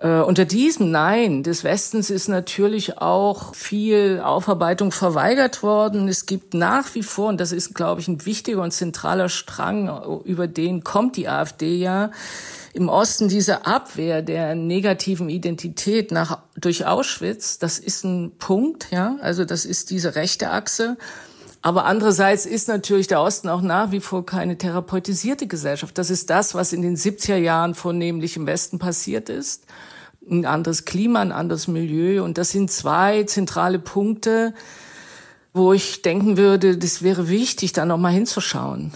äh, 0.00 0.20
unter 0.20 0.46
diesem 0.46 0.90
Nein 0.90 1.42
des 1.42 1.62
Westens 1.62 2.10
ist 2.10 2.28
natürlich 2.28 2.98
auch 2.98 3.54
viel 3.54 4.20
Aufarbeitung 4.24 4.92
verweigert 4.92 5.62
worden. 5.62 6.08
Es 6.08 6.26
gibt 6.26 6.54
nach 6.54 6.94
wie 6.94 7.02
vor, 7.02 7.28
und 7.28 7.38
das 7.38 7.52
ist, 7.52 7.74
glaube 7.74 8.00
ich, 8.00 8.08
ein 8.08 8.24
wichtiger 8.24 8.62
und 8.62 8.72
zentraler 8.72 9.28
Strang, 9.28 10.22
über 10.24 10.46
den 10.46 10.82
kommt 10.84 11.16
die 11.16 11.28
AfD 11.28 11.76
ja, 11.76 12.10
im 12.72 12.88
Osten 12.88 13.28
diese 13.28 13.66
Abwehr 13.66 14.22
der 14.22 14.54
negativen 14.54 15.28
Identität 15.28 16.12
nach, 16.12 16.38
durch 16.56 16.86
Auschwitz, 16.86 17.58
das 17.58 17.78
ist 17.78 18.04
ein 18.04 18.32
Punkt, 18.38 18.88
ja, 18.90 19.16
also 19.20 19.44
das 19.44 19.64
ist 19.64 19.90
diese 19.90 20.14
rechte 20.14 20.50
Achse. 20.50 20.96
Aber 21.62 21.84
andererseits 21.84 22.46
ist 22.46 22.68
natürlich 22.68 23.06
der 23.06 23.20
Osten 23.20 23.48
auch 23.48 23.60
nach 23.60 23.90
wie 23.92 24.00
vor 24.00 24.24
keine 24.24 24.56
therapeutisierte 24.56 25.46
Gesellschaft. 25.46 25.98
Das 25.98 26.08
ist 26.08 26.30
das, 26.30 26.54
was 26.54 26.72
in 26.72 26.80
den 26.80 26.96
70er 26.96 27.36
Jahren 27.36 27.74
vornehmlich 27.74 28.36
im 28.36 28.46
Westen 28.46 28.78
passiert 28.78 29.28
ist. 29.28 29.66
Ein 30.28 30.46
anderes 30.46 30.86
Klima, 30.86 31.20
ein 31.20 31.32
anderes 31.32 31.68
Milieu. 31.68 32.24
Und 32.24 32.38
das 32.38 32.50
sind 32.50 32.70
zwei 32.70 33.24
zentrale 33.24 33.78
Punkte, 33.78 34.54
wo 35.52 35.74
ich 35.74 36.00
denken 36.00 36.38
würde, 36.38 36.78
das 36.78 37.02
wäre 37.02 37.28
wichtig, 37.28 37.74
da 37.74 37.84
nochmal 37.84 38.12
hinzuschauen. 38.12 38.92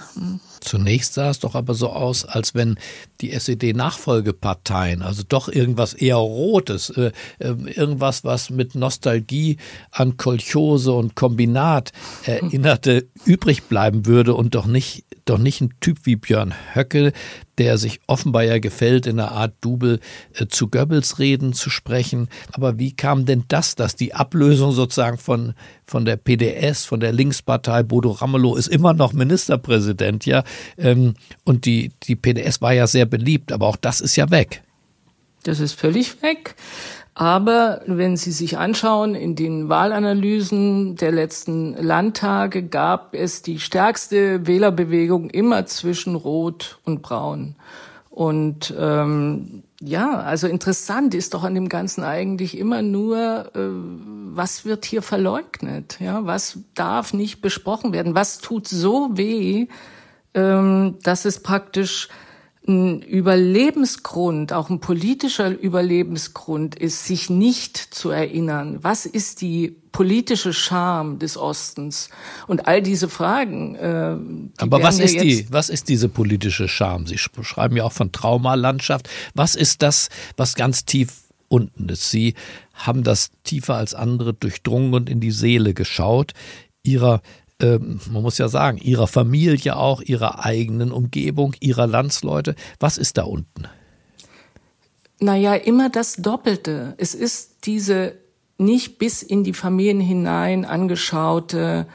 Hm. 0.64 0.70
Zunächst 0.70 1.14
sah 1.14 1.30
es 1.30 1.38
doch 1.38 1.54
aber 1.54 1.74
so 1.74 1.90
aus, 1.90 2.24
als 2.24 2.54
wenn 2.54 2.76
die 3.20 3.32
SED-Nachfolgeparteien, 3.32 5.02
also 5.02 5.22
doch 5.28 5.48
irgendwas 5.48 5.94
eher 5.94 6.16
Rotes, 6.16 6.90
äh, 6.90 7.12
äh, 7.38 7.54
irgendwas, 7.74 8.24
was 8.24 8.50
mit 8.50 8.74
Nostalgie 8.74 9.58
an 9.90 10.16
Kolchose 10.16 10.92
und 10.92 11.14
Kombinat 11.14 11.92
erinnerte, 12.24 13.06
übrig 13.24 13.64
bleiben 13.64 14.06
würde 14.06 14.34
und 14.34 14.54
doch 14.54 14.66
nicht 14.66 15.04
doch 15.24 15.38
nicht 15.38 15.60
ein 15.60 15.74
Typ 15.80 16.00
wie 16.04 16.16
Björn 16.16 16.54
Höcke, 16.74 17.12
der 17.58 17.78
sich 17.78 18.00
offenbar 18.06 18.42
ja 18.42 18.58
gefällt, 18.58 19.06
in 19.06 19.18
einer 19.18 19.32
Art 19.32 19.54
Double 19.60 20.00
äh, 20.34 20.46
zu 20.46 20.68
Goebbels 20.68 21.18
reden 21.18 21.52
zu 21.52 21.70
sprechen. 21.70 22.28
Aber 22.52 22.78
wie 22.78 22.94
kam 22.94 23.24
denn 23.24 23.44
das, 23.48 23.74
dass 23.74 23.96
die 23.96 24.14
Ablösung 24.14 24.72
sozusagen 24.72 25.18
von, 25.18 25.54
von 25.86 26.04
der 26.04 26.16
PDS, 26.16 26.84
von 26.84 27.00
der 27.00 27.12
Linkspartei, 27.12 27.82
Bodo 27.82 28.10
Ramelow 28.10 28.56
ist 28.56 28.68
immer 28.68 28.92
noch 28.92 29.12
Ministerpräsident, 29.12 30.26
ja, 30.26 30.42
und 31.44 31.64
die, 31.64 31.92
die 32.02 32.16
PDS 32.16 32.60
war 32.60 32.72
ja 32.72 32.86
sehr 32.86 33.06
beliebt, 33.06 33.52
aber 33.52 33.66
auch 33.66 33.76
das 33.76 34.00
ist 34.00 34.16
ja 34.16 34.30
weg. 34.30 34.62
Das 35.44 35.60
ist 35.60 35.78
völlig 35.78 36.22
weg. 36.22 36.54
Aber 37.14 37.82
wenn 37.86 38.16
Sie 38.16 38.32
sich 38.32 38.58
anschauen, 38.58 39.14
in 39.14 39.36
den 39.36 39.68
Wahlanalysen 39.68 40.96
der 40.96 41.12
letzten 41.12 41.74
Landtage 41.74 42.64
gab 42.64 43.14
es 43.14 43.42
die 43.42 43.60
stärkste 43.60 44.48
Wählerbewegung 44.48 45.30
immer 45.30 45.64
zwischen 45.66 46.16
Rot 46.16 46.80
und 46.84 47.02
Braun. 47.02 47.54
Und 48.10 48.74
ähm, 48.78 49.62
ja, 49.80 50.18
also 50.20 50.48
interessant 50.48 51.14
ist 51.14 51.34
doch 51.34 51.44
an 51.44 51.54
dem 51.54 51.68
Ganzen 51.68 52.02
eigentlich 52.02 52.58
immer 52.58 52.82
nur, 52.82 53.50
äh, 53.54 53.68
was 54.34 54.64
wird 54.64 54.84
hier 54.84 55.02
verleugnet? 55.02 55.98
Ja, 56.00 56.24
was 56.24 56.58
darf 56.74 57.12
nicht 57.12 57.42
besprochen 57.42 57.92
werden? 57.92 58.14
Was 58.14 58.38
tut 58.38 58.66
so 58.66 59.10
weh, 59.16 59.66
ähm, 60.34 60.96
dass 61.02 61.24
es 61.24 61.40
praktisch 61.40 62.08
ein 62.66 63.02
Überlebensgrund, 63.02 64.52
auch 64.52 64.70
ein 64.70 64.80
politischer 64.80 65.50
Überlebensgrund 65.50 66.74
ist, 66.74 67.04
sich 67.04 67.28
nicht 67.28 67.76
zu 67.76 68.10
erinnern. 68.10 68.78
Was 68.80 69.04
ist 69.04 69.42
die 69.42 69.76
politische 69.92 70.54
Scham 70.54 71.18
des 71.18 71.36
Ostens? 71.36 72.08
Und 72.46 72.66
all 72.66 72.80
diese 72.80 73.08
Fragen. 73.08 73.74
Äh, 73.74 74.16
die 74.16 74.62
Aber 74.62 74.82
was 74.82 74.98
ist 74.98 75.20
die? 75.20 75.46
Was 75.50 75.68
ist 75.68 75.90
diese 75.90 76.08
politische 76.08 76.66
Scham? 76.66 77.06
Sie 77.06 77.18
schreiben 77.18 77.76
ja 77.76 77.84
auch 77.84 77.92
von 77.92 78.12
Traumalandschaft. 78.12 79.10
Was 79.34 79.54
ist 79.56 79.82
das, 79.82 80.08
was 80.38 80.54
ganz 80.54 80.86
tief 80.86 81.10
unten 81.48 81.90
ist? 81.90 82.10
Sie 82.10 82.34
haben 82.72 83.04
das 83.04 83.30
tiefer 83.44 83.74
als 83.74 83.94
andere 83.94 84.32
durchdrungen 84.32 84.94
und 84.94 85.10
in 85.10 85.20
die 85.20 85.32
Seele 85.32 85.74
geschaut 85.74 86.32
ihrer 86.82 87.20
ähm, 87.64 88.00
man 88.10 88.22
muss 88.22 88.38
ja 88.38 88.48
sagen, 88.48 88.78
ihrer 88.78 89.06
Familie 89.06 89.76
auch, 89.76 90.02
ihrer 90.02 90.44
eigenen 90.44 90.92
Umgebung, 90.92 91.54
ihrer 91.60 91.86
Landsleute. 91.86 92.54
Was 92.78 92.98
ist 92.98 93.16
da 93.16 93.24
unten? 93.24 93.64
Naja, 95.20 95.54
immer 95.54 95.88
das 95.88 96.16
Doppelte. 96.16 96.94
Es 96.98 97.14
ist 97.14 97.64
diese 97.64 98.16
nicht 98.58 98.98
bis 98.98 99.22
in 99.22 99.44
die 99.44 99.54
Familien 99.54 100.00
hinein 100.00 100.64
angeschaute 100.64 101.86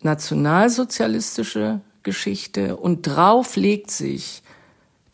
nationalsozialistische 0.00 1.80
Geschichte 2.02 2.76
und 2.76 3.02
drauf 3.02 3.56
legt 3.56 3.90
sich 3.90 4.42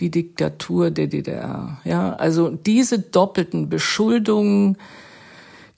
die 0.00 0.10
Diktatur 0.10 0.90
der 0.90 1.06
DDR. 1.06 1.80
Ja, 1.84 2.14
also 2.14 2.50
diese 2.50 2.98
doppelten 2.98 3.68
Beschuldungen, 3.68 4.76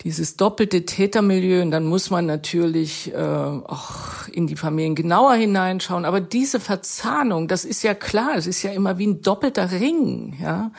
dieses 0.07 0.37
doppelte 0.37 0.87
Tätermilieu 0.87 1.63
und 1.63 1.73
dann 1.73 1.85
muss 1.85 2.11
man 2.11 2.27
natürlich 2.27 3.13
äh, 3.13 3.17
auch 3.17 4.29
in 4.31 4.47
die 4.47 4.55
Familien 4.55 4.95
genauer 4.95 5.35
hineinschauen. 5.35 6.05
Aber 6.05 6.21
diese 6.21 6.61
Verzahnung, 6.61 7.49
das 7.49 7.65
ist 7.65 7.83
ja 7.83 7.93
klar, 7.93 8.37
es 8.37 8.47
ist 8.47 8.63
ja 8.63 8.71
immer 8.71 8.99
wie 8.99 9.09
ein 9.09 9.21
doppelter 9.21 9.73
Ring, 9.73 10.37
ja. 10.41 10.71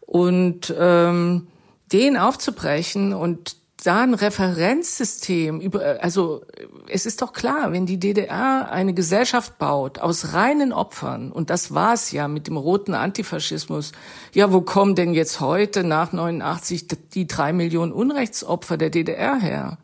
Und 0.00 0.74
ähm, 0.78 1.48
den 1.92 2.16
aufzubrechen 2.16 3.12
und 3.12 3.56
da 3.86 4.02
ein 4.02 4.14
Referenzsystem 4.14 5.60
über, 5.60 5.98
also 6.02 6.42
es 6.88 7.06
ist 7.06 7.20
doch 7.22 7.32
klar, 7.32 7.72
wenn 7.72 7.86
die 7.86 7.98
DDR 7.98 8.70
eine 8.70 8.94
Gesellschaft 8.94 9.58
baut 9.58 9.98
aus 9.98 10.32
reinen 10.32 10.72
Opfern, 10.72 11.30
und 11.30 11.50
das 11.50 11.74
war 11.74 11.94
es 11.94 12.10
ja 12.10 12.26
mit 12.26 12.46
dem 12.46 12.56
roten 12.56 12.94
Antifaschismus, 12.94 13.92
ja, 14.32 14.52
wo 14.52 14.62
kommen 14.62 14.94
denn 14.94 15.12
jetzt 15.12 15.40
heute 15.40 15.84
nach 15.84 16.12
89 16.12 16.88
die 17.12 17.26
drei 17.26 17.52
Millionen 17.52 17.92
Unrechtsopfer 17.92 18.76
der 18.76 18.90
DDR 18.90 19.36
her? 19.36 19.78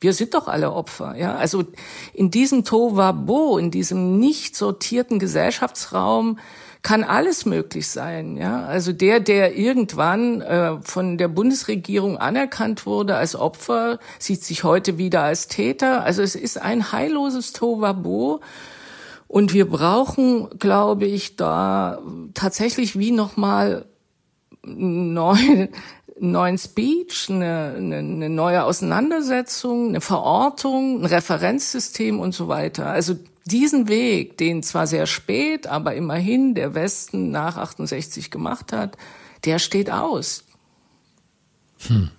Wir 0.00 0.12
sind 0.12 0.34
doch 0.34 0.46
alle 0.46 0.72
Opfer, 0.72 1.16
ja. 1.16 1.36
Also 1.36 1.64
in 2.12 2.30
diesem 2.30 2.64
Tovabo, 2.64 3.56
in 3.58 3.70
diesem 3.70 4.18
nicht 4.18 4.54
sortierten 4.54 5.18
Gesellschaftsraum, 5.18 6.38
kann 6.86 7.02
alles 7.02 7.46
möglich 7.46 7.88
sein. 7.88 8.36
Ja? 8.36 8.64
Also 8.64 8.92
der, 8.92 9.18
der 9.18 9.56
irgendwann 9.56 10.40
äh, 10.40 10.76
von 10.82 11.18
der 11.18 11.26
Bundesregierung 11.26 12.16
anerkannt 12.16 12.86
wurde 12.86 13.16
als 13.16 13.34
Opfer, 13.34 13.98
sieht 14.20 14.44
sich 14.44 14.62
heute 14.62 14.96
wieder 14.96 15.22
als 15.22 15.48
Täter. 15.48 16.04
Also 16.04 16.22
es 16.22 16.36
ist 16.36 16.62
ein 16.62 16.92
heilloses 16.92 17.52
Tovabo. 17.52 18.40
Und 19.26 19.52
wir 19.52 19.68
brauchen, 19.68 20.48
glaube 20.60 21.06
ich, 21.06 21.34
da 21.34 21.98
tatsächlich 22.34 22.96
wie 22.96 23.10
nochmal 23.10 23.86
neuen, 24.62 25.70
neuen 26.20 26.56
Speech, 26.56 27.26
eine, 27.30 27.74
eine, 27.76 27.96
eine 27.96 28.28
neue 28.28 28.62
Auseinandersetzung, 28.62 29.88
eine 29.88 30.00
Verortung, 30.00 31.00
ein 31.00 31.06
Referenzsystem 31.06 32.20
und 32.20 32.32
so 32.32 32.46
weiter. 32.46 32.86
Also 32.86 33.16
diesen 33.46 33.88
Weg, 33.88 34.36
den 34.38 34.62
zwar 34.62 34.86
sehr 34.86 35.06
spät, 35.06 35.66
aber 35.66 35.94
immerhin 35.94 36.54
der 36.54 36.74
Westen 36.74 37.30
nach 37.30 37.56
68 37.56 38.30
gemacht 38.30 38.72
hat, 38.72 38.96
der 39.44 39.58
steht 39.58 39.90
aus. 39.90 40.44
Hm. 41.86 42.10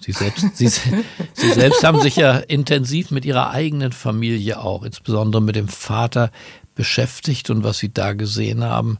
Sie 0.00 0.12
selbst, 0.12 0.44
Sie, 0.54 0.68
Sie 0.68 1.52
selbst 1.52 1.82
haben 1.82 2.00
sich 2.00 2.16
ja 2.16 2.36
intensiv 2.36 3.10
mit 3.10 3.24
Ihrer 3.24 3.50
eigenen 3.50 3.92
Familie 3.92 4.60
auch, 4.60 4.82
insbesondere 4.82 5.40
mit 5.40 5.56
dem 5.56 5.68
Vater, 5.68 6.30
beschäftigt 6.74 7.48
und 7.50 7.64
was 7.64 7.78
Sie 7.78 7.92
da 7.92 8.12
gesehen 8.12 8.64
haben, 8.64 8.98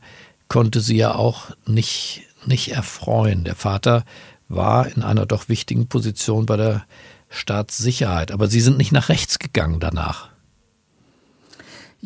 konnte 0.48 0.80
Sie 0.80 0.96
ja 0.96 1.14
auch 1.14 1.50
nicht, 1.66 2.22
nicht 2.46 2.70
erfreuen. 2.72 3.44
Der 3.44 3.56
Vater 3.56 4.04
war 4.48 4.86
in 4.86 5.02
einer 5.02 5.26
doch 5.26 5.48
wichtigen 5.48 5.88
Position 5.88 6.46
bei 6.46 6.56
der 6.56 6.86
Staatssicherheit, 7.28 8.30
aber 8.30 8.46
Sie 8.46 8.60
sind 8.60 8.78
nicht 8.78 8.92
nach 8.92 9.08
rechts 9.08 9.38
gegangen 9.38 9.80
danach. 9.80 10.33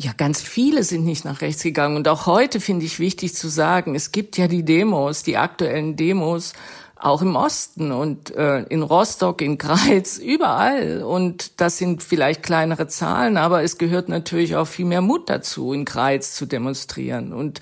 Ja, 0.01 0.13
ganz 0.15 0.41
viele 0.41 0.85
sind 0.85 1.03
nicht 1.03 1.25
nach 1.25 1.41
rechts 1.41 1.61
gegangen. 1.61 1.97
Und 1.97 2.07
auch 2.07 2.25
heute 2.25 2.61
finde 2.61 2.85
ich 2.85 2.99
wichtig 2.99 3.35
zu 3.35 3.49
sagen, 3.49 3.95
es 3.95 4.13
gibt 4.13 4.37
ja 4.37 4.47
die 4.47 4.63
Demos, 4.63 5.23
die 5.23 5.35
aktuellen 5.35 5.97
Demos, 5.97 6.53
auch 6.95 7.21
im 7.21 7.35
Osten 7.35 7.91
und 7.91 8.33
äh, 8.33 8.63
in 8.69 8.81
Rostock, 8.81 9.41
in 9.41 9.57
Greiz, 9.57 10.17
überall. 10.23 11.03
Und 11.03 11.59
das 11.59 11.79
sind 11.79 12.01
vielleicht 12.01 12.43
kleinere 12.43 12.87
Zahlen, 12.87 13.35
aber 13.35 13.61
es 13.61 13.77
gehört 13.77 14.07
natürlich 14.07 14.55
auch 14.55 14.67
viel 14.67 14.85
mehr 14.85 15.01
Mut 15.01 15.29
dazu, 15.29 15.73
in 15.73 15.83
Greiz 15.83 16.33
zu 16.33 16.45
demonstrieren. 16.45 17.33
Und 17.33 17.59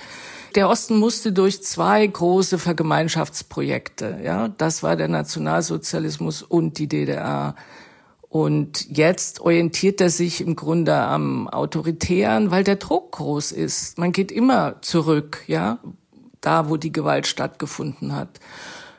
der 0.54 0.70
Osten 0.70 1.00
musste 1.00 1.32
durch 1.32 1.64
zwei 1.64 2.06
große 2.06 2.60
Vergemeinschaftsprojekte. 2.60 4.20
Ja, 4.24 4.48
das 4.48 4.84
war 4.84 4.96
der 4.96 5.08
Nationalsozialismus 5.08 6.44
und 6.44 6.78
die 6.78 6.88
DDR. 6.88 7.56
Und 8.30 8.88
jetzt 8.90 9.40
orientiert 9.40 10.02
er 10.02 10.10
sich 10.10 10.42
im 10.42 10.56
Grunde 10.56 10.96
am 10.96 11.48
Autoritären, 11.48 12.52
weil 12.52 12.64
der 12.64 12.76
Druck 12.76 13.14
groß 13.14 13.52
ist. 13.54 13.98
Man 13.98 14.12
geht 14.12 14.32
immer 14.32 14.82
zurück, 14.82 15.44
ja, 15.48 15.80
da, 16.42 16.70
wo 16.70 16.78
die 16.78 16.92
Gewalt 16.92 17.26
stattgefunden 17.26 18.16
hat. 18.16 18.40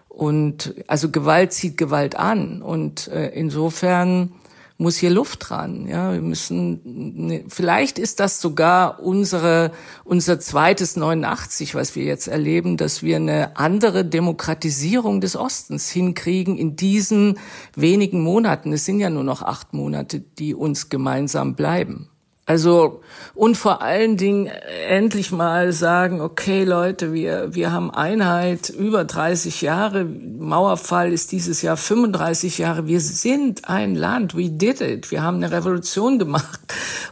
Und 0.08 0.74
also 0.86 1.10
Gewalt 1.10 1.52
zieht 1.52 1.76
Gewalt 1.76 2.16
an. 2.16 2.62
Und 2.62 3.08
äh, 3.08 3.28
insofern 3.28 4.32
muss 4.78 4.96
hier 4.96 5.10
Luft 5.10 5.50
dran. 5.50 5.88
Ja, 5.88 6.12
wir 6.12 6.22
müssen, 6.22 6.80
ne, 7.26 7.44
vielleicht 7.48 7.98
ist 7.98 8.20
das 8.20 8.40
sogar 8.40 9.00
unsere, 9.00 9.72
unser 10.04 10.38
zweites 10.38 10.96
89, 10.96 11.74
was 11.74 11.96
wir 11.96 12.04
jetzt 12.04 12.28
erleben, 12.28 12.76
dass 12.76 13.02
wir 13.02 13.16
eine 13.16 13.56
andere 13.56 14.04
Demokratisierung 14.04 15.20
des 15.20 15.36
Ostens 15.36 15.90
hinkriegen 15.90 16.56
in 16.56 16.76
diesen 16.76 17.38
wenigen 17.74 18.20
Monaten. 18.22 18.72
Es 18.72 18.84
sind 18.84 19.00
ja 19.00 19.10
nur 19.10 19.24
noch 19.24 19.42
acht 19.42 19.74
Monate, 19.74 20.20
die 20.20 20.54
uns 20.54 20.88
gemeinsam 20.88 21.56
bleiben. 21.56 22.08
Also 22.48 23.02
und 23.34 23.58
vor 23.58 23.82
allen 23.82 24.16
Dingen 24.16 24.46
endlich 24.88 25.32
mal 25.32 25.70
sagen, 25.72 26.22
okay 26.22 26.64
Leute, 26.64 27.12
wir 27.12 27.54
wir 27.54 27.72
haben 27.72 27.90
Einheit 27.90 28.70
über 28.70 29.04
30 29.04 29.60
Jahre, 29.60 30.06
Mauerfall 30.06 31.12
ist 31.12 31.30
dieses 31.32 31.60
Jahr 31.60 31.76
35 31.76 32.56
Jahre, 32.56 32.86
wir 32.86 33.02
sind 33.02 33.68
ein 33.68 33.94
Land, 33.94 34.34
we 34.34 34.48
did 34.48 34.80
it, 34.80 35.10
wir 35.10 35.22
haben 35.22 35.36
eine 35.36 35.52
Revolution 35.52 36.18
gemacht. 36.18 36.58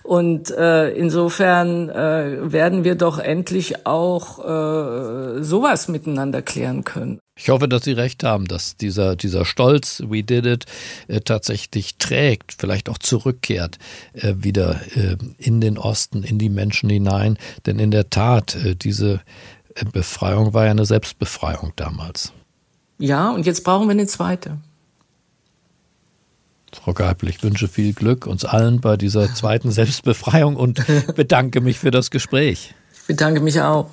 Und 0.03 0.51
äh, 0.53 0.89
insofern 0.93 1.91
äh, 1.91 2.51
werden 2.51 2.85
wir 2.85 2.95
doch 2.95 3.19
endlich 3.19 3.85
auch 3.85 4.39
äh, 4.39 5.43
sowas 5.43 5.89
miteinander 5.89 6.41
klären 6.41 6.85
können. 6.85 7.21
Ich 7.39 7.51
hoffe, 7.51 7.69
dass 7.69 7.85
Sie 7.85 7.93
recht 7.93 8.25
haben, 8.25 8.47
dass 8.47 8.77
dieser, 8.77 9.15
dieser 9.15 9.45
Stolz, 9.45 10.03
we 10.07 10.25
did 10.25 10.47
it, 10.47 10.65
äh, 11.07 11.21
tatsächlich 11.21 11.97
trägt, 11.97 12.55
vielleicht 12.59 12.89
auch 12.89 12.97
zurückkehrt 12.97 13.79
äh, 14.15 14.33
wieder 14.39 14.81
äh, 14.97 15.19
in 15.37 15.61
den 15.61 15.77
Osten, 15.77 16.23
in 16.23 16.39
die 16.39 16.49
Menschen 16.49 16.89
hinein. 16.89 17.37
Denn 17.67 17.79
in 17.79 17.91
der 17.91 18.09
Tat, 18.09 18.55
äh, 18.57 18.75
diese 18.75 19.21
äh, 19.75 19.85
Befreiung 19.85 20.55
war 20.55 20.65
ja 20.65 20.71
eine 20.71 20.87
Selbstbefreiung 20.87 21.75
damals. 21.77 22.33
Ja, 22.99 23.31
und 23.31 23.45
jetzt 23.45 23.65
brauchen 23.65 23.87
wir 23.87 23.93
eine 23.93 24.07
zweite. 24.07 24.57
Frau 26.73 26.95
Geipel, 26.95 27.29
ich 27.29 27.43
wünsche 27.43 27.69
viel 27.69 27.93
Glück 27.93 28.27
uns 28.27 28.47
allen 28.47 28.81
bei 28.81 28.97
dieser 28.97 29.35
zweiten 29.35 29.71
Selbstbefreiung 29.73 30.57
und 30.57 30.83
bedanke 31.15 31.61
mich 31.61 31.79
für 31.79 31.91
das 31.91 32.11
Gespräch. 32.11 32.75
Ich 32.95 33.07
bedanke 33.07 33.41
mich 33.41 33.61
auch. 33.61 33.91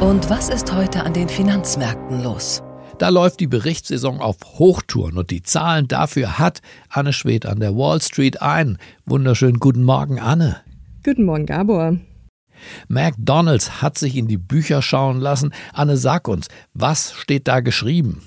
Und 0.00 0.28
was 0.28 0.50
ist 0.50 0.74
heute 0.74 1.04
an 1.04 1.14
den 1.14 1.26
Finanzmärkten 1.26 2.22
los? 2.22 2.62
Da 2.98 3.08
läuft 3.08 3.40
die 3.40 3.46
Berichtssaison 3.46 4.20
auf 4.20 4.36
Hochtouren 4.44 5.16
und 5.16 5.30
die 5.30 5.42
Zahlen 5.42 5.88
dafür 5.88 6.38
hat 6.38 6.60
Anne 6.90 7.14
Schwed 7.14 7.46
an 7.46 7.60
der 7.60 7.74
Wall 7.74 8.02
Street 8.02 8.42
ein. 8.42 8.76
Wunderschönen 9.06 9.58
guten 9.58 9.84
Morgen, 9.84 10.20
Anne. 10.20 10.56
Guten 11.02 11.24
Morgen, 11.24 11.46
Gabor. 11.46 11.96
McDonalds 12.88 13.80
hat 13.80 13.96
sich 13.96 14.16
in 14.16 14.28
die 14.28 14.36
Bücher 14.36 14.82
schauen 14.82 15.18
lassen. 15.18 15.54
Anne, 15.72 15.96
sag 15.96 16.28
uns, 16.28 16.48
was 16.74 17.14
steht 17.14 17.48
da 17.48 17.60
geschrieben? 17.60 18.20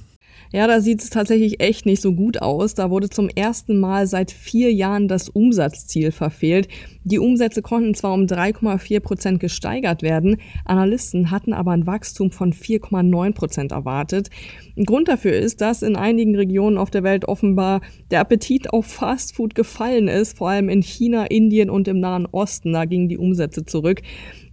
Ja, 0.52 0.66
da 0.66 0.82
sieht 0.82 1.04
es 1.04 1.12
tatsächlich 1.12 1.62
echt 1.62 1.86
nicht 1.86 2.02
so 2.02 2.14
gut 2.14 2.42
aus. 2.42 2.74
Da 2.74 2.90
wurde 2.90 3.10
zum 3.10 3.30
ersten 3.30 3.80
Mal 3.80 4.08
seit 4.08 4.32
vier 4.32 4.74
Jahren 4.74 5.08
das 5.08 5.30
Umsatzziel 5.30 6.12
verfehlt. 6.12 6.68
Die 7.04 7.20
Umsätze 7.20 7.62
konnten 7.62 7.94
zwar 7.94 8.14
um 8.14 8.26
3,4 8.26 9.00
Prozent 9.00 9.40
gesteigert 9.40 10.02
werden, 10.02 10.38
Analysten 10.66 11.32
hatten 11.32 11.54
aber 11.54 11.72
ein 11.72 11.88
Wachstum 11.88 12.32
von 12.32 12.52
4,9 12.52 13.34
Prozent 13.34 13.72
erwartet. 13.72 14.30
Grund 14.86 15.08
dafür 15.08 15.34
ist, 15.34 15.62
dass 15.62 15.82
in 15.82 15.96
einigen 15.96 16.36
Regionen 16.36 16.78
auf 16.78 16.90
der 16.90 17.04
Welt 17.04 17.26
offenbar 17.26 17.82
der 18.12 18.20
Appetit 18.20 18.72
auf 18.72 18.86
Fastfood 18.86 19.56
gefallen 19.56 20.08
ist, 20.08 20.38
vor 20.38 20.50
allem 20.50 20.70
in 20.70 20.82
China, 20.82 21.26
Indien 21.26 21.70
und 21.70 21.88
im 21.88 22.00
Nahen 22.00 22.26
Osten. 22.26 22.74
Da 22.74 22.86
gingen 22.86 23.10
die 23.10 23.18
Umsätze 23.18 23.66
zurück. 23.66 24.02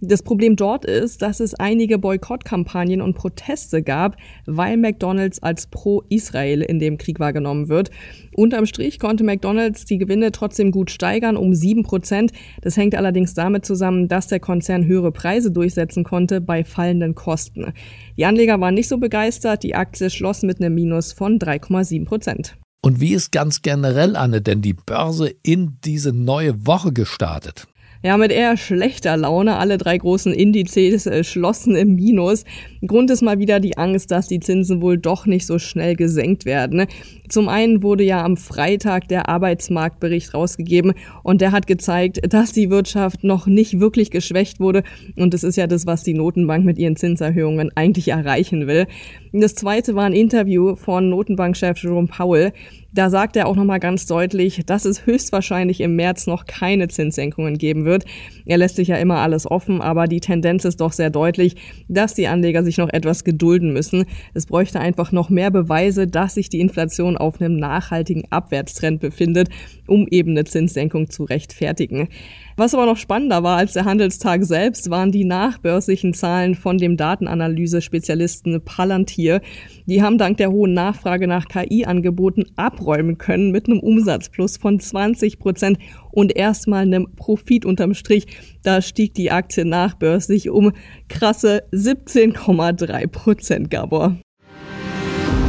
Das 0.01 0.21
Problem 0.21 0.55
dort 0.55 0.85
ist, 0.85 1.23
dass 1.23 1.39
es 1.39 1.55
einige 1.55 1.97
Boykottkampagnen 1.97 3.01
und 3.01 3.15
Proteste 3.15 3.81
gab, 3.81 4.15
weil 4.45 4.77
McDonald's 4.77 5.41
als 5.41 5.65
pro-Israel 5.67 6.61
in 6.61 6.77
dem 6.77 6.99
Krieg 6.99 7.19
wahrgenommen 7.19 7.67
wird. 7.67 7.89
Unterm 8.35 8.67
Strich 8.67 8.99
konnte 8.99 9.23
McDonald's 9.23 9.85
die 9.85 9.97
Gewinne 9.97 10.31
trotzdem 10.31 10.69
gut 10.69 10.91
steigern, 10.91 11.35
um 11.35 11.55
sieben 11.55 11.81
Prozent. 11.81 12.31
Das 12.61 12.77
hängt 12.77 12.93
allerdings 12.93 13.33
damit 13.33 13.65
zusammen, 13.65 14.07
dass 14.07 14.27
der 14.27 14.39
Konzern 14.39 14.85
höhere 14.85 15.11
Preise 15.11 15.51
durchsetzen 15.51 16.03
konnte 16.03 16.41
bei 16.41 16.63
fallenden 16.63 17.15
Kosten. 17.15 17.73
Die 18.17 18.25
Anleger 18.25 18.61
waren 18.61 18.75
nicht 18.75 18.89
so 18.89 18.99
begeistert, 18.99 19.63
die 19.63 19.73
Aktie 19.73 20.11
schloss 20.11 20.43
mit 20.43 20.61
einem 20.61 20.75
Minus 20.75 21.11
von 21.11 21.39
3,7 21.39 22.05
Prozent. 22.05 22.55
Und 22.83 23.01
wie 23.01 23.13
ist 23.13 23.31
ganz 23.31 23.63
generell, 23.63 24.15
Anne, 24.15 24.41
denn 24.41 24.61
die 24.61 24.73
Börse 24.73 25.33
in 25.41 25.79
diese 25.83 26.13
neue 26.13 26.67
Woche 26.67 26.93
gestartet? 26.93 27.67
Ja, 28.03 28.17
mit 28.17 28.31
eher 28.31 28.57
schlechter 28.57 29.17
Laune. 29.17 29.57
Alle 29.57 29.77
drei 29.77 29.97
großen 29.97 30.33
Indizes 30.33 31.07
äh, 31.07 31.23
schlossen 31.23 31.75
im 31.75 31.95
Minus. 31.95 32.43
Grund 32.85 33.09
ist 33.09 33.21
mal 33.21 33.39
wieder 33.39 33.59
die 33.59 33.77
Angst, 33.77 34.11
dass 34.11 34.27
die 34.27 34.39
Zinsen 34.39 34.81
wohl 34.81 34.97
doch 34.97 35.25
nicht 35.25 35.45
so 35.45 35.59
schnell 35.59 35.95
gesenkt 35.95 36.45
werden. 36.45 36.85
Zum 37.29 37.49
einen 37.49 37.83
wurde 37.83 38.03
ja 38.03 38.23
am 38.23 38.37
Freitag 38.37 39.07
der 39.07 39.29
Arbeitsmarktbericht 39.29 40.33
rausgegeben 40.33 40.93
und 41.23 41.41
der 41.41 41.51
hat 41.51 41.67
gezeigt, 41.67 42.19
dass 42.31 42.51
die 42.51 42.69
Wirtschaft 42.69 43.23
noch 43.23 43.47
nicht 43.47 43.79
wirklich 43.79 44.11
geschwächt 44.11 44.59
wurde. 44.59 44.83
Und 45.15 45.33
das 45.33 45.43
ist 45.43 45.55
ja 45.55 45.67
das, 45.67 45.85
was 45.85 46.03
die 46.03 46.13
Notenbank 46.13 46.65
mit 46.65 46.77
ihren 46.77 46.95
Zinserhöhungen 46.95 47.71
eigentlich 47.75 48.09
erreichen 48.09 48.67
will. 48.67 48.87
Das 49.33 49.55
zweite 49.55 49.95
war 49.95 50.05
ein 50.05 50.13
Interview 50.13 50.75
von 50.75 51.09
Notenbankchef 51.09 51.77
Jerome 51.81 52.07
Powell. 52.07 52.53
Da 52.93 53.09
sagt 53.09 53.35
er 53.35 53.47
auch 53.47 53.55
nochmal 53.55 53.79
ganz 53.79 54.07
deutlich, 54.07 54.61
dass 54.65 54.85
es 54.85 55.05
höchstwahrscheinlich 55.05 55.81
im 55.81 55.95
März 55.95 56.25
noch 56.25 56.45
keine 56.45 56.87
Zinssenkungen 56.87 57.57
geben 57.57 57.85
wird. 57.85 58.05
Er 58.45 58.57
lässt 58.57 58.77
sich 58.77 58.87
ja 58.87 58.95
immer 58.95 59.17
alles 59.17 59.49
offen, 59.49 59.81
aber 59.81 60.07
die 60.07 60.21
Tendenz 60.21 60.65
ist 60.65 60.81
doch 60.81 60.93
sehr 60.93 61.09
deutlich, 61.09 61.55
dass 61.87 62.15
die 62.15 62.27
Anleger 62.27 62.63
sich 62.67 62.77
noch 62.77 62.89
etwas 62.89 63.23
gedulden 63.23 63.73
müssen. 63.73 64.05
Es 64.33 64.45
bräuchte 64.45 64.79
einfach 64.79 65.11
noch 65.11 65.29
mehr 65.29 65.49
Beweise, 65.49 66.07
dass 66.07 66.35
sich 66.35 66.49
die 66.49 66.59
Inflation 66.59 67.17
auf 67.17 67.41
einem 67.41 67.57
nachhaltigen 67.57 68.23
Abwärtstrend 68.29 68.99
befindet, 68.99 69.49
um 69.87 70.07
eben 70.09 70.31
eine 70.31 70.43
Zinssenkung 70.43 71.09
zu 71.09 71.23
rechtfertigen. 71.23 72.09
Was 72.59 72.73
aber 72.73 72.87
noch 72.87 72.97
spannender 72.97 73.43
war 73.43 73.57
als 73.57 73.73
der 73.73 73.85
Handelstag 73.85 74.43
selbst, 74.43 74.89
waren 74.89 75.11
die 75.11 75.25
nachbörslichen 75.25 76.15
Zahlen 76.15 76.55
von 76.55 76.79
dem 76.79 76.97
Datenanalyse-Spezialisten 76.97 78.65
Palantir. 78.65 79.41
Die 79.85 80.01
haben 80.01 80.17
dank 80.17 80.37
der 80.37 80.49
hohen 80.49 80.73
Nachfrage 80.73 81.27
nach 81.27 81.47
KI-Angeboten 81.49 82.45
abräumen 82.55 83.19
können 83.19 83.51
mit 83.51 83.67
einem 83.67 83.79
Umsatzplus 83.79 84.57
von 84.57 84.79
20 84.79 85.37
Prozent 85.37 85.77
und 86.09 86.35
erstmal 86.35 86.81
einem 86.81 87.13
Profit 87.15 87.63
unterm 87.63 87.93
Strich. 87.93 88.25
Da 88.63 88.81
stieg 88.81 89.13
die 89.13 89.29
Aktie 89.29 89.63
nachbörslich 89.63 90.49
um 90.49 90.71
krasse 91.09 91.61
17,3 91.73 93.05
Prozent, 93.05 93.69
Gabor. 93.69 94.17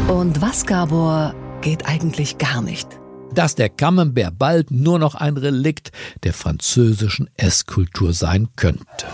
Und 0.09 0.43
was, 0.43 0.67
Gabor, 0.67 1.35
geht 1.63 1.89
eigentlich 1.89 2.37
gar 2.37 2.61
nicht? 2.61 2.98
Dass 3.39 3.55
der 3.55 3.69
Camembert 3.69 4.37
bald 4.37 4.73
nur 4.73 4.99
noch 4.99 5.15
ein 5.15 5.37
Relikt 5.37 5.93
der 6.25 6.33
französischen 6.33 7.31
Esskultur 7.37 8.13
sein 8.13 8.49
könnte. 8.57 9.07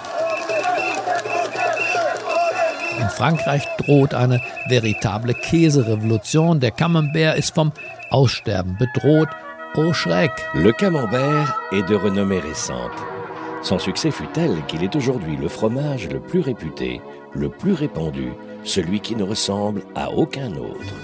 In 2.98 3.10
Frankreich 3.10 3.64
droht 3.76 4.14
eine 4.14 4.40
veritable 4.70 5.34
Käserevolution. 5.34 6.58
Der 6.58 6.70
Camembert 6.70 7.36
ist 7.36 7.54
vom 7.54 7.72
Aussterben 8.08 8.78
bedroht. 8.78 9.28
Oh 9.76 9.92
Schreck! 9.92 10.32
Le 10.54 10.72
Camembert 10.72 11.54
est 11.70 11.86
de 11.90 11.94
renommée 11.94 12.40
récente. 12.40 12.96
Son 13.60 13.78
succès 13.78 14.10
fut 14.10 14.32
tel 14.32 14.64
qu'il 14.68 14.82
est 14.82 14.96
aujourd'hui 14.96 15.36
le 15.36 15.48
fromage 15.48 16.08
le 16.08 16.20
plus 16.20 16.40
réputé, 16.40 17.02
le 17.34 17.50
plus 17.50 17.74
répandu, 17.74 18.32
celui 18.62 19.00
qui 19.00 19.16
ne 19.16 19.24
ressemble 19.24 19.82
à 19.94 20.10
aucun 20.10 20.50
autre. 20.56 20.94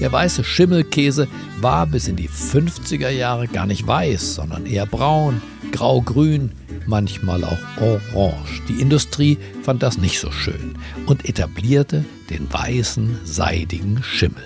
Der 0.00 0.12
weiße 0.12 0.44
Schimmelkäse 0.44 1.28
war 1.60 1.86
bis 1.86 2.08
in 2.08 2.16
die 2.16 2.28
50er 2.28 3.10
Jahre 3.10 3.48
gar 3.48 3.66
nicht 3.66 3.86
weiß, 3.86 4.36
sondern 4.36 4.66
eher 4.66 4.86
braun, 4.86 5.42
grau-grün, 5.72 6.52
manchmal 6.86 7.44
auch 7.44 7.58
orange. 7.80 8.62
Die 8.68 8.80
Industrie 8.80 9.38
fand 9.62 9.82
das 9.82 9.98
nicht 9.98 10.20
so 10.20 10.30
schön 10.30 10.76
und 11.06 11.28
etablierte 11.28 12.04
den 12.30 12.52
weißen, 12.52 13.18
seidigen 13.24 14.02
Schimmel, 14.02 14.44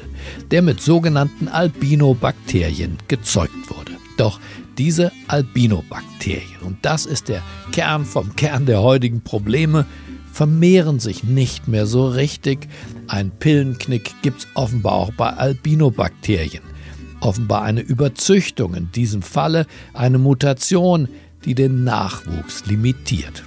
der 0.50 0.62
mit 0.62 0.80
sogenannten 0.80 1.48
Albinobakterien 1.48 2.98
gezeugt 3.08 3.68
wurde. 3.68 3.92
Doch 4.16 4.40
diese 4.78 5.12
Albinobakterien, 5.28 6.60
und 6.62 6.78
das 6.82 7.06
ist 7.06 7.28
der 7.28 7.42
Kern 7.72 8.04
vom 8.04 8.36
Kern 8.36 8.66
der 8.66 8.80
heutigen 8.80 9.20
Probleme, 9.20 9.86
vermehren 10.32 10.98
sich 10.98 11.22
nicht 11.22 11.68
mehr 11.68 11.86
so 11.86 12.08
richtig. 12.08 12.68
Ein 13.06 13.30
Pillenknick 13.30 14.14
gibt 14.22 14.40
es 14.40 14.48
offenbar 14.54 14.94
auch 14.94 15.12
bei 15.12 15.30
Albinobakterien. 15.30 16.62
Offenbar 17.20 17.62
eine 17.62 17.80
Überzüchtung, 17.80 18.74
in 18.74 18.90
diesem 18.90 19.22
Falle 19.22 19.66
eine 19.94 20.18
Mutation, 20.18 21.08
die 21.44 21.54
den 21.54 21.84
Nachwuchs 21.84 22.66
limitiert. 22.66 23.44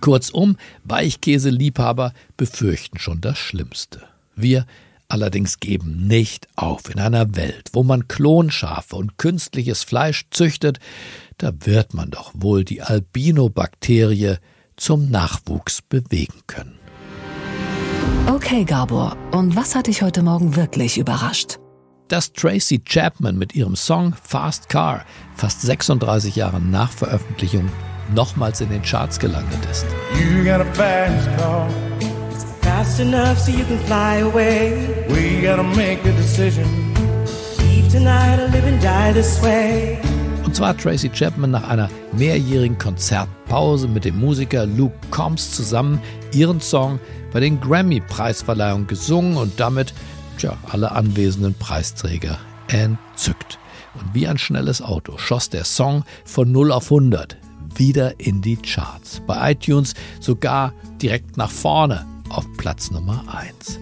Kurzum, 0.00 0.56
Weichkäseliebhaber 0.84 2.14
befürchten 2.36 2.98
schon 2.98 3.20
das 3.20 3.38
Schlimmste. 3.38 4.00
Wir 4.34 4.66
allerdings 5.08 5.60
geben 5.60 6.06
nicht 6.06 6.48
auf. 6.56 6.88
In 6.88 7.00
einer 7.00 7.36
Welt, 7.36 7.70
wo 7.72 7.82
man 7.82 8.08
Klonschafe 8.08 8.96
und 8.96 9.18
künstliches 9.18 9.82
Fleisch 9.82 10.24
züchtet, 10.30 10.78
da 11.38 11.52
wird 11.60 11.94
man 11.94 12.10
doch 12.10 12.32
wohl 12.34 12.64
die 12.64 12.80
Albinobakterie 12.80 14.36
zum 14.80 15.10
Nachwuchs 15.10 15.82
bewegen 15.82 16.40
können. 16.46 16.78
Okay, 18.26 18.64
Gabor, 18.64 19.16
und 19.32 19.54
was 19.54 19.74
hat 19.74 19.86
dich 19.86 20.02
heute 20.02 20.22
Morgen 20.22 20.56
wirklich 20.56 20.98
überrascht? 20.98 21.58
Dass 22.08 22.32
Tracy 22.32 22.80
Chapman 22.80 23.36
mit 23.36 23.54
ihrem 23.54 23.76
Song 23.76 24.14
Fast 24.22 24.68
Car 24.68 25.04
fast 25.36 25.62
36 25.62 26.34
Jahre 26.34 26.60
nach 26.60 26.90
Veröffentlichung 26.90 27.68
nochmals 28.14 28.60
in 28.60 28.70
den 28.70 28.82
Charts 28.82 29.18
gelandet 29.18 29.60
ist. 29.70 29.86
You 30.18 30.42
got 30.42 30.60
a 30.60 30.72
fast 30.72 31.28
car. 31.36 31.68
It's 32.30 32.44
fast 32.62 33.00
enough 33.00 33.38
so 33.38 33.52
you 33.52 33.64
can 33.64 33.78
fly 33.80 34.22
away. 34.22 34.88
We 35.08 35.40
gotta 35.42 35.62
make 35.62 36.00
a 36.08 36.12
decision. 36.12 36.64
Leave 37.58 37.88
tonight 37.92 38.40
or 38.40 38.48
live 38.48 38.66
and 38.66 38.82
die 38.82 39.12
this 39.12 39.40
way. 39.42 39.98
Und 40.50 40.56
zwar 40.56 40.70
hat 40.70 40.80
Tracy 40.80 41.08
Chapman 41.08 41.52
nach 41.52 41.68
einer 41.68 41.88
mehrjährigen 42.10 42.76
Konzertpause 42.76 43.86
mit 43.86 44.04
dem 44.04 44.18
Musiker 44.18 44.66
Luke 44.66 44.96
Combs 45.12 45.52
zusammen 45.52 46.02
ihren 46.32 46.60
Song 46.60 46.98
bei 47.32 47.38
den 47.38 47.60
Grammy-Preisverleihungen 47.60 48.88
gesungen 48.88 49.36
und 49.36 49.60
damit 49.60 49.94
tja, 50.38 50.58
alle 50.68 50.90
anwesenden 50.90 51.54
Preisträger 51.54 52.36
entzückt. 52.66 53.60
Und 53.94 54.12
wie 54.12 54.26
ein 54.26 54.38
schnelles 54.38 54.82
Auto 54.82 55.18
schoss 55.18 55.50
der 55.50 55.62
Song 55.62 56.02
von 56.24 56.50
0 56.50 56.72
auf 56.72 56.86
100 56.86 57.36
wieder 57.76 58.18
in 58.18 58.42
die 58.42 58.56
Charts. 58.56 59.22
Bei 59.28 59.52
iTunes 59.52 59.94
sogar 60.18 60.72
direkt 61.00 61.36
nach 61.36 61.52
vorne. 61.52 62.04
auf 62.28 62.44
Platz 62.56 62.90
Nummer 62.90 63.22
1. 63.32 63.78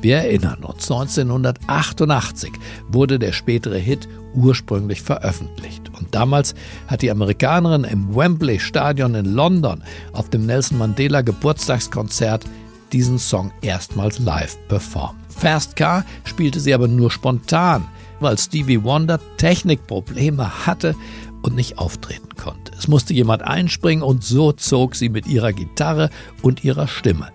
Wir 0.00 0.16
erinnern 0.16 0.64
uns, 0.64 0.90
1988 0.90 2.52
wurde 2.88 3.18
der 3.18 3.32
spätere 3.32 3.76
Hit 3.76 4.08
ursprünglich 4.34 5.02
veröffentlicht. 5.02 5.85
Und 5.98 6.14
damals 6.14 6.54
hat 6.88 7.02
die 7.02 7.10
Amerikanerin 7.10 7.84
im 7.84 8.14
Wembley 8.14 8.58
Stadion 8.58 9.14
in 9.14 9.34
London 9.34 9.82
auf 10.12 10.30
dem 10.30 10.46
Nelson 10.46 10.78
Mandela 10.78 11.22
Geburtstagskonzert 11.22 12.44
diesen 12.92 13.18
Song 13.18 13.52
erstmals 13.62 14.18
live 14.18 14.56
performt. 14.68 15.18
Fast 15.28 15.76
Car 15.76 16.04
spielte 16.24 16.60
sie 16.60 16.72
aber 16.72 16.88
nur 16.88 17.10
spontan, 17.10 17.86
weil 18.20 18.38
Stevie 18.38 18.82
Wonder 18.82 19.20
Technikprobleme 19.36 20.66
hatte 20.66 20.94
und 21.42 21.54
nicht 21.54 21.78
auftreten 21.78 22.36
konnte. 22.36 22.72
Es 22.78 22.88
musste 22.88 23.14
jemand 23.14 23.42
einspringen 23.42 24.02
und 24.02 24.24
so 24.24 24.52
zog 24.52 24.96
sie 24.96 25.08
mit 25.08 25.26
ihrer 25.26 25.52
Gitarre 25.52 26.10
und 26.42 26.64
ihrer 26.64 26.88
Stimme 26.88 27.30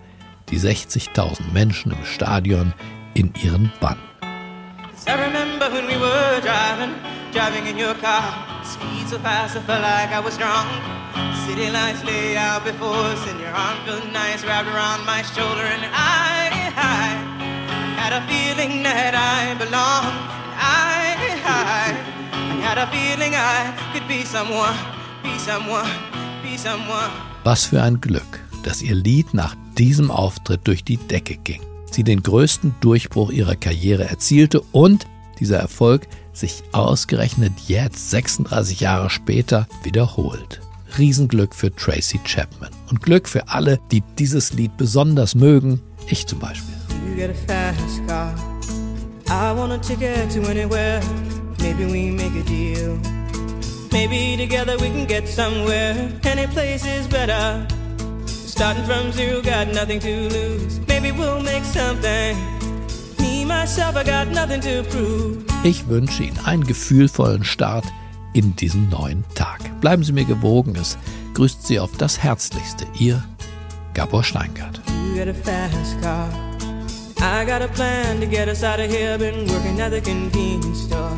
die 0.50 0.58
60.000 0.58 1.52
Menschen 1.52 1.92
im 1.92 2.04
Stadion 2.04 2.74
in 3.14 3.32
ihren 3.42 3.72
Bann. 3.80 3.98
I 5.06 5.12
remember 5.12 5.72
when 5.72 5.88
we 5.88 5.98
were 5.98 6.40
driving, 6.40 6.94
driving 7.32 7.66
in 7.66 7.76
your 7.76 7.94
car. 7.94 8.51
Speed 8.82 9.08
so 9.08 9.18
fast, 9.18 9.56
I 9.56 9.60
felt 9.60 9.82
like 9.82 10.10
I 10.10 10.20
was 10.20 10.36
drunk. 10.36 10.68
City 11.46 11.70
lights 11.70 12.02
lay 12.04 12.36
out 12.36 12.64
before 12.64 12.98
us, 13.12 13.22
and 13.30 13.38
your 13.40 13.54
arm 13.54 13.78
felt 13.86 14.04
nice 14.12 14.44
wrapped 14.44 14.68
around 14.68 15.06
my 15.06 15.22
shoulder. 15.22 15.62
And 15.62 15.84
I, 15.94 16.70
I 16.74 17.04
had 18.00 18.12
a 18.12 18.22
feeling 18.26 18.82
that 18.82 19.14
I 19.14 19.54
belonged. 19.54 20.18
I, 20.58 21.14
I, 21.44 21.94
I 22.32 22.60
had 22.66 22.78
a 22.78 22.86
feeling 22.90 23.32
I 23.34 23.72
could 23.92 24.06
be 24.08 24.24
someone, 24.24 24.76
be 25.22 25.38
someone, 25.38 25.90
be 26.42 26.58
someone. 26.58 27.10
Was 27.44 27.66
für 27.66 27.82
ein 27.82 28.00
Glück, 28.00 28.40
dass 28.64 28.82
ihr 28.82 28.94
Lied 28.94 29.34
nach 29.34 29.54
diesem 29.78 30.10
Auftritt 30.10 30.66
durch 30.66 30.84
die 30.84 30.96
Decke 30.96 31.36
ging 31.36 31.62
sie 31.94 32.04
den 32.04 32.22
größten 32.22 32.74
Durchbruch 32.80 33.30
ihrer 33.30 33.56
Karriere 33.56 34.04
erzielte 34.04 34.60
und 34.72 35.06
dieser 35.38 35.58
Erfolg 35.58 36.06
sich 36.32 36.62
ausgerechnet 36.72 37.52
jetzt, 37.66 38.10
36 38.10 38.80
Jahre 38.80 39.10
später, 39.10 39.66
wiederholt. 39.82 40.60
Riesenglück 40.98 41.54
für 41.54 41.74
Tracy 41.74 42.18
Chapman 42.24 42.70
und 42.90 43.02
Glück 43.02 43.28
für 43.28 43.48
alle, 43.48 43.78
die 43.90 44.02
dieses 44.18 44.52
Lied 44.52 44.76
besonders 44.76 45.34
mögen, 45.34 45.80
ich 46.06 46.26
zum 46.26 46.38
Beispiel. 46.38 46.74
Maybe 53.92 54.38
together 54.38 54.80
we 54.80 54.88
can 54.88 55.06
get 55.06 55.28
somewhere. 55.28 55.94
Any 56.24 56.46
place 56.46 56.86
is 56.86 57.06
better. 57.06 57.66
Starting 58.26 58.84
from 58.84 59.12
zero, 59.12 59.42
got 59.42 59.68
nothing 59.68 60.00
to 60.00 60.28
lose. 60.30 60.80
Maybe 60.88 61.12
we'll 61.12 61.42
make 61.42 61.62
something. 61.64 62.61
Ich 65.64 65.88
wünsche 65.88 66.22
Ihnen 66.22 66.38
einen 66.44 66.64
gefühlvollen 66.64 67.44
Start 67.44 67.84
in 68.34 68.56
diesen 68.56 68.88
neuen 68.88 69.24
Tag. 69.34 69.60
Bleiben 69.80 70.04
Sie 70.04 70.12
mir 70.12 70.24
gewogen. 70.24 70.74
Es 70.76 70.96
grüßt 71.34 71.66
Sie 71.66 71.78
auf 71.78 71.96
das 71.98 72.22
Herzlichste. 72.22 72.86
Ihr 72.98 73.22
Gabor 73.94 74.24
Steingart. 74.24 74.80
I 77.24 77.44
got 77.44 77.62
a 77.62 77.68
plan 77.68 78.20
to 78.20 78.26
get 78.26 78.48
us 78.48 78.64
out 78.64 78.80
of 78.80 78.90
here. 78.90 79.16
Been 79.16 79.46
working 79.48 79.80
at 79.80 79.92
the 79.92 80.00
convenience 80.00 80.82
store. 80.82 81.16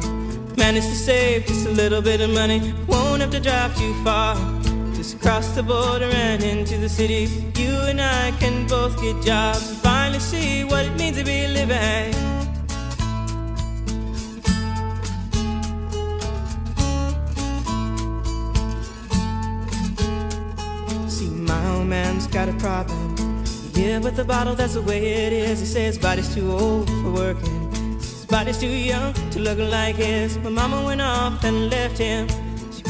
Managed 0.56 0.88
to 0.88 0.94
save 0.94 1.46
just 1.46 1.66
a 1.66 1.70
little 1.70 2.02
bit 2.02 2.20
of 2.20 2.30
money. 2.30 2.74
Won't 2.86 3.22
have 3.22 3.30
to 3.30 3.40
drive 3.40 3.74
too 3.76 3.94
far. 4.04 4.36
Just 5.04 5.20
cross 5.20 5.48
the 5.50 5.62
border 5.62 6.06
and 6.06 6.42
into 6.42 6.78
the 6.78 6.88
city. 6.88 7.28
You 7.60 7.74
and 7.90 8.00
I 8.00 8.30
can 8.40 8.66
both 8.66 8.98
get 9.02 9.22
jobs 9.22 9.68
and 9.68 9.78
finally 9.80 10.18
see 10.18 10.64
what 10.64 10.86
it 10.86 10.96
means 10.96 11.18
to 11.18 11.24
be 11.24 11.46
living. 11.46 12.14
See, 21.06 21.28
my 21.28 21.68
old 21.72 21.86
man's 21.86 22.26
got 22.26 22.48
a 22.48 22.54
problem. 22.54 23.44
Yeah, 23.74 23.98
with 23.98 24.16
the 24.16 24.24
bottle, 24.24 24.54
that's 24.54 24.72
the 24.72 24.80
way 24.80 25.26
it 25.26 25.34
is. 25.34 25.60
He 25.60 25.66
says 25.66 25.98
body's 25.98 26.34
too 26.34 26.50
old 26.50 26.88
for 26.88 27.12
working. 27.12 27.70
His 27.98 28.24
body's 28.24 28.58
too 28.58 28.68
young 28.68 29.12
to 29.32 29.38
look 29.38 29.58
like 29.58 29.96
his. 29.96 30.38
My 30.38 30.48
mama 30.48 30.82
went 30.82 31.02
off 31.02 31.44
and 31.44 31.68
left 31.68 31.98
him. 31.98 32.26